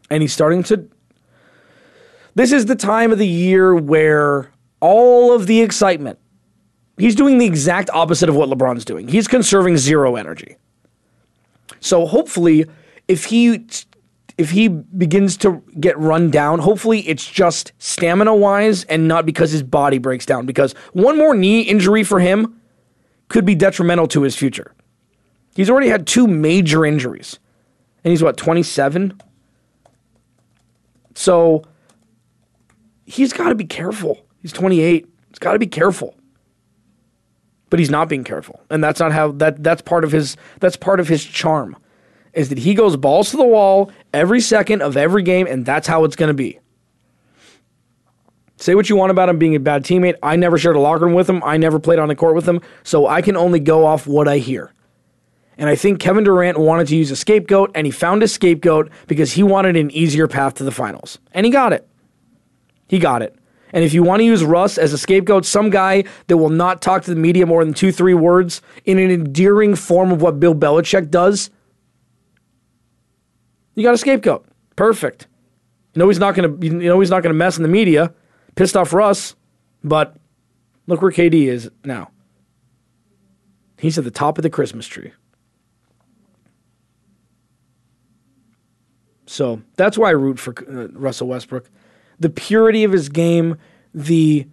[0.09, 0.87] And he's starting to.
[2.35, 6.19] This is the time of the year where all of the excitement,
[6.97, 9.07] he's doing the exact opposite of what LeBron's doing.
[9.07, 10.55] He's conserving zero energy.
[11.79, 12.65] So hopefully,
[13.07, 13.65] if he
[14.39, 19.51] if he begins to get run down, hopefully it's just stamina wise and not because
[19.51, 20.45] his body breaks down.
[20.45, 22.57] Because one more knee injury for him
[23.27, 24.73] could be detrimental to his future.
[25.55, 27.37] He's already had two major injuries.
[28.05, 29.19] And he's what, 27?
[31.15, 31.65] So
[33.05, 34.25] he's got to be careful.
[34.41, 35.05] He's 28.
[35.31, 36.15] He's got to be careful.
[37.69, 38.61] But he's not being careful.
[38.69, 41.75] And that's not how that that's part of his that's part of his charm
[42.33, 45.87] is that he goes balls to the wall every second of every game and that's
[45.87, 46.59] how it's going to be.
[48.57, 50.15] Say what you want about him being a bad teammate.
[50.21, 51.41] I never shared a locker room with him.
[51.45, 54.27] I never played on the court with him, so I can only go off what
[54.27, 54.73] I hear.
[55.57, 58.89] And I think Kevin Durant wanted to use a scapegoat, and he found a scapegoat
[59.07, 61.19] because he wanted an easier path to the finals.
[61.33, 61.87] And he got it.
[62.89, 63.33] He got it.
[63.71, 66.81] And if you want to use Russ as a scapegoat, some guy that will not
[66.81, 70.39] talk to the media more than two, three words in an endearing form of what
[70.39, 71.49] Bill Belichick does,
[73.75, 74.45] you got a scapegoat.
[74.75, 75.27] Perfect.
[75.93, 78.13] You know he's not gonna you know he's not gonna mess in the media.
[78.55, 79.35] Pissed off Russ,
[79.83, 80.15] but
[80.87, 82.11] look where KD is now.
[83.77, 85.13] He's at the top of the Christmas tree.
[89.25, 91.69] So that's why I root for uh, Russell Westbrook.
[92.19, 93.57] The purity of his game,
[93.93, 94.47] the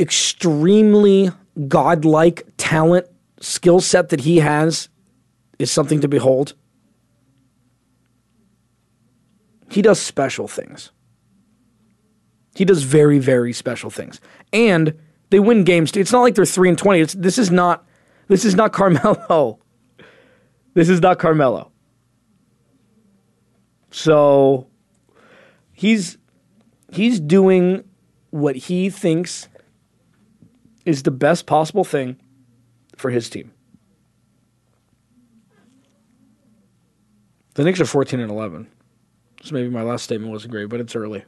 [0.00, 1.30] extremely
[1.68, 3.06] godlike talent,
[3.40, 4.88] skill set that he has
[5.58, 6.54] is something to behold.
[9.72, 10.90] He does special things.
[12.54, 14.20] He does very, very special things.
[14.52, 15.00] And
[15.30, 15.96] they win games.
[15.96, 17.00] It's not like they're 3 and 20.
[17.00, 17.86] It's, this is not
[18.28, 19.58] this is not Carmelo.
[20.74, 21.70] This is not Carmelo.
[23.90, 24.68] So
[25.70, 26.16] he's
[26.90, 27.84] he's doing
[28.30, 29.48] what he thinks
[30.86, 32.16] is the best possible thing
[32.96, 33.52] for his team.
[37.52, 38.71] The Knicks are 14 and 11.
[39.42, 41.24] So maybe my last statement wasn't great, but it's early.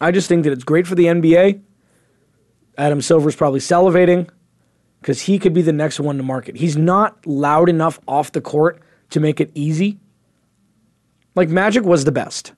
[0.00, 1.60] I just think that it's great for the NBA.
[2.78, 4.30] Adam Silver's probably salivating
[5.00, 6.56] because he could be the next one to market.
[6.56, 9.98] He's not loud enough off the court to make it easy.
[11.34, 12.52] Like Magic was the best.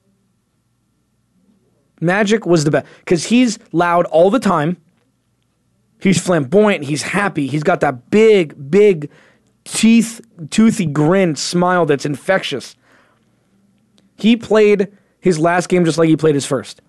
[2.00, 4.76] Magic was the best because he's loud all the time.
[6.00, 6.84] He's flamboyant.
[6.84, 7.46] He's happy.
[7.46, 9.08] He's got that big, big
[9.64, 12.76] teeth, toothy grin, smile that's infectious.
[14.16, 14.88] He played
[15.20, 16.80] his last game just like he played his first.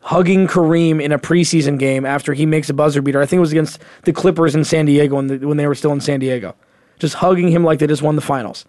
[0.00, 3.20] Hugging Kareem in a preseason game after he makes a buzzer beater.
[3.20, 5.74] I think it was against the Clippers in San Diego when, the, when they were
[5.74, 6.54] still in San Diego.
[6.98, 8.64] Just hugging him like they just won the finals.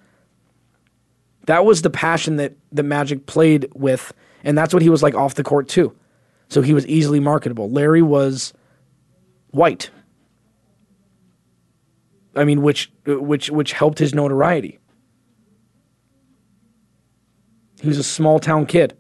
[1.48, 4.14] That was the passion that the Magic played with,
[4.44, 5.96] and that's what he was like off the court too.
[6.50, 7.70] So he was easily marketable.
[7.72, 8.54] Larry was
[9.52, 9.90] white.
[12.36, 14.80] I mean, which which which helped his notoriety.
[17.82, 18.96] He was a small town kid.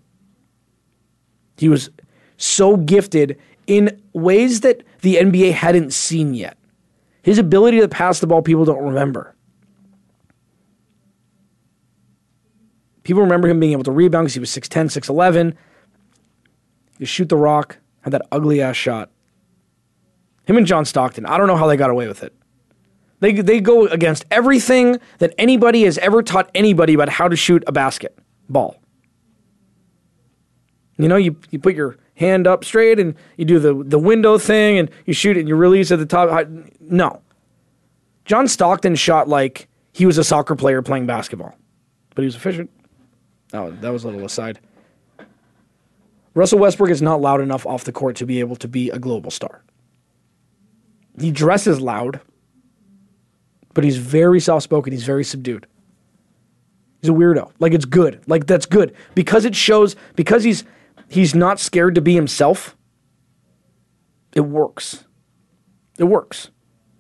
[1.57, 1.89] He was
[2.37, 6.57] so gifted in ways that the NBA hadn't seen yet.
[7.21, 9.35] His ability to pass the ball, people don't remember.
[13.03, 15.55] People remember him being able to rebound because he was 6'10, 6'11.
[16.97, 19.11] You shoot the rock, had that ugly ass shot.
[20.45, 22.33] Him and John Stockton, I don't know how they got away with it.
[23.21, 27.63] They, they go against everything that anybody has ever taught anybody about how to shoot
[27.67, 28.17] a basket
[28.49, 28.75] ball.
[30.97, 34.37] You know, you, you put your hand up straight and you do the, the window
[34.37, 36.47] thing and you shoot it and you release at the top.
[36.79, 37.21] No.
[38.25, 41.55] John Stockton shot like he was a soccer player playing basketball,
[42.15, 42.71] but he was efficient.
[43.53, 44.59] Oh, that was a little aside.
[46.33, 48.97] Russell Westbrook is not loud enough off the court to be able to be a
[48.97, 49.63] global star.
[51.19, 52.21] He dresses loud,
[53.73, 54.93] but he's very soft spoken.
[54.93, 55.67] He's very subdued.
[57.01, 57.51] He's a weirdo.
[57.59, 58.21] Like it's good.
[58.27, 60.63] Like that's good because it shows because he's
[61.09, 62.77] he's not scared to be himself.
[64.33, 65.05] It works.
[65.97, 66.51] It works.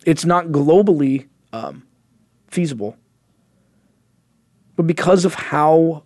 [0.05, 1.85] It's not globally um,
[2.47, 2.97] feasible,
[4.75, 6.03] but because of how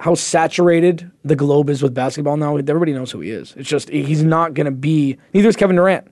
[0.00, 3.54] how saturated the globe is with basketball now, everybody knows who he is.
[3.56, 5.18] It's just he's not going to be.
[5.34, 6.10] Neither is Kevin Durant.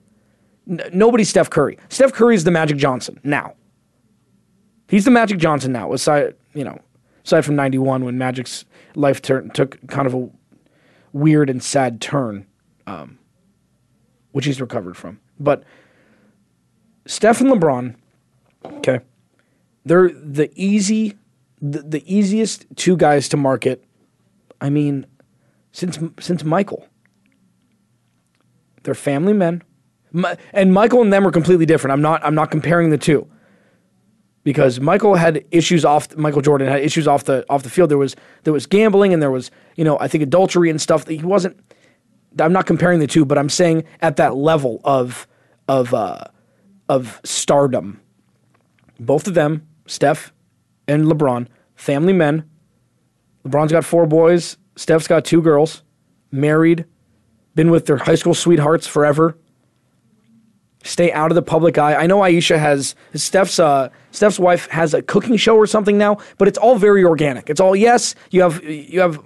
[0.93, 1.77] Nobody's Steph Curry.
[1.89, 3.55] Steph Curry is the Magic Johnson now.
[4.87, 5.91] He's the Magic Johnson now.
[5.93, 6.79] Aside, you know,
[7.25, 8.65] aside from '91 when Magic's
[8.95, 10.29] life took kind of a
[11.11, 12.45] weird and sad turn,
[12.85, 13.17] um,
[14.31, 15.19] which he's recovered from.
[15.39, 15.63] But
[17.07, 17.95] Steph and LeBron,
[18.65, 18.99] okay,
[19.85, 21.17] they're the easy
[21.61, 23.83] the, the easiest two guys to market.
[24.61, 25.07] I mean,
[25.71, 26.87] since since Michael,
[28.83, 29.63] they're family men,
[30.53, 31.93] and Michael and them are completely different.
[31.93, 33.27] I'm not I'm not comparing the two
[34.43, 37.89] because Michael had issues off Michael Jordan had issues off the off the field.
[37.89, 41.07] There was there was gambling and there was you know I think adultery and stuff.
[41.07, 41.59] He wasn't.
[42.39, 45.27] I'm not comparing the two, but I'm saying at that level of
[45.67, 46.23] of uh,
[46.87, 48.01] of stardom,
[48.99, 50.33] both of them, Steph
[50.87, 52.49] and LeBron, family men.
[53.45, 54.57] LeBron's got four boys.
[54.75, 55.83] Steph's got two girls,
[56.31, 56.85] married,
[57.55, 59.37] been with their high school sweethearts forever.
[60.83, 61.95] Stay out of the public eye.
[61.95, 66.17] I know Ayesha has Steph's uh, Steph's wife has a cooking show or something now,
[66.37, 67.49] but it's all very organic.
[67.49, 69.19] It's all yes, you have you have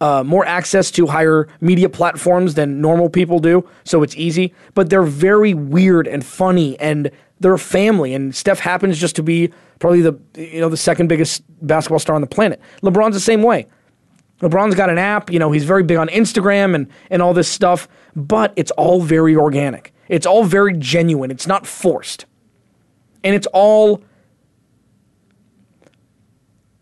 [0.00, 4.54] uh, more access to higher media platforms than normal people do, so it's easy.
[4.74, 7.10] But they're very weird and funny, and
[7.40, 8.14] they're a family.
[8.14, 12.14] And Steph happens just to be probably the you know the second biggest basketball star
[12.14, 12.60] on the planet.
[12.82, 13.66] LeBron's the same way.
[14.40, 17.48] LeBron's got an app, you know, he's very big on Instagram and and all this
[17.48, 19.92] stuff, but it's all very organic.
[20.08, 21.30] It's all very genuine.
[21.30, 22.26] It's not forced.
[23.24, 24.02] And it's all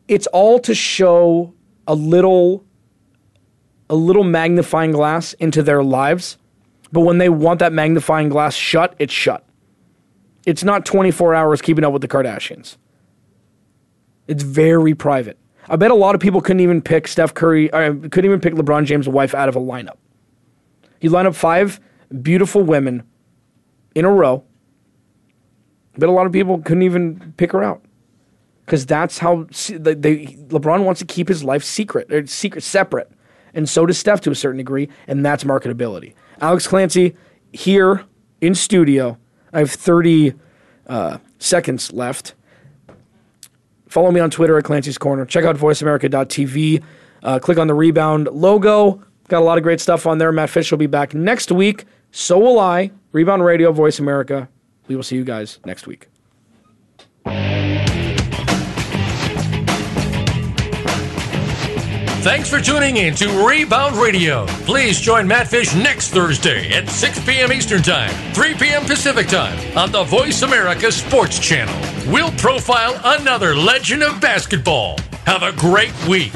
[0.07, 1.55] it's all to show
[1.87, 2.65] a little
[3.89, 6.39] a little magnifying glass into their lives.
[6.93, 9.45] But when they want that magnifying glass shut, it's shut.
[10.47, 12.77] It's not 24 hours keeping up with the Kardashians.
[14.29, 15.39] It's very private.
[15.69, 18.55] I bet a lot of people couldn't even pick Steph Curry, uh, couldn't even pick
[18.55, 19.97] LeBron James' wife out of a lineup.
[21.01, 21.81] He lined up five
[22.23, 23.03] beautiful women
[23.95, 24.45] in a row.
[25.97, 27.85] But a lot of people couldn't even pick her out
[28.65, 33.11] because that's how they, they, LeBron wants to keep his life secret, or secret separate,
[33.53, 36.15] and so does Steph to a certain degree, and that's marketability.
[36.41, 37.15] Alex Clancy
[37.53, 38.05] here
[38.41, 39.19] in studio.
[39.53, 40.35] I have thirty
[40.87, 42.35] uh, seconds left.
[43.87, 45.25] Follow me on Twitter at Clancy's Corner.
[45.25, 46.83] Check out voiceamerica.tv.
[47.23, 49.01] Uh, click on the rebound logo.
[49.29, 50.33] Got a lot of great stuff on there.
[50.33, 51.85] Matt Fish will be back next week.
[52.11, 52.91] So will I.
[53.15, 54.49] Rebound Radio, Voice America.
[54.89, 56.09] We will see you guys next week.
[62.25, 64.47] Thanks for tuning in to Rebound Radio.
[64.67, 67.53] Please join Matt Fish next Thursday at 6 p.m.
[67.53, 68.85] Eastern Time, 3 p.m.
[68.85, 72.13] Pacific Time on the Voice America Sports Channel.
[72.13, 74.99] We'll profile another legend of basketball.
[75.25, 76.33] Have a great week.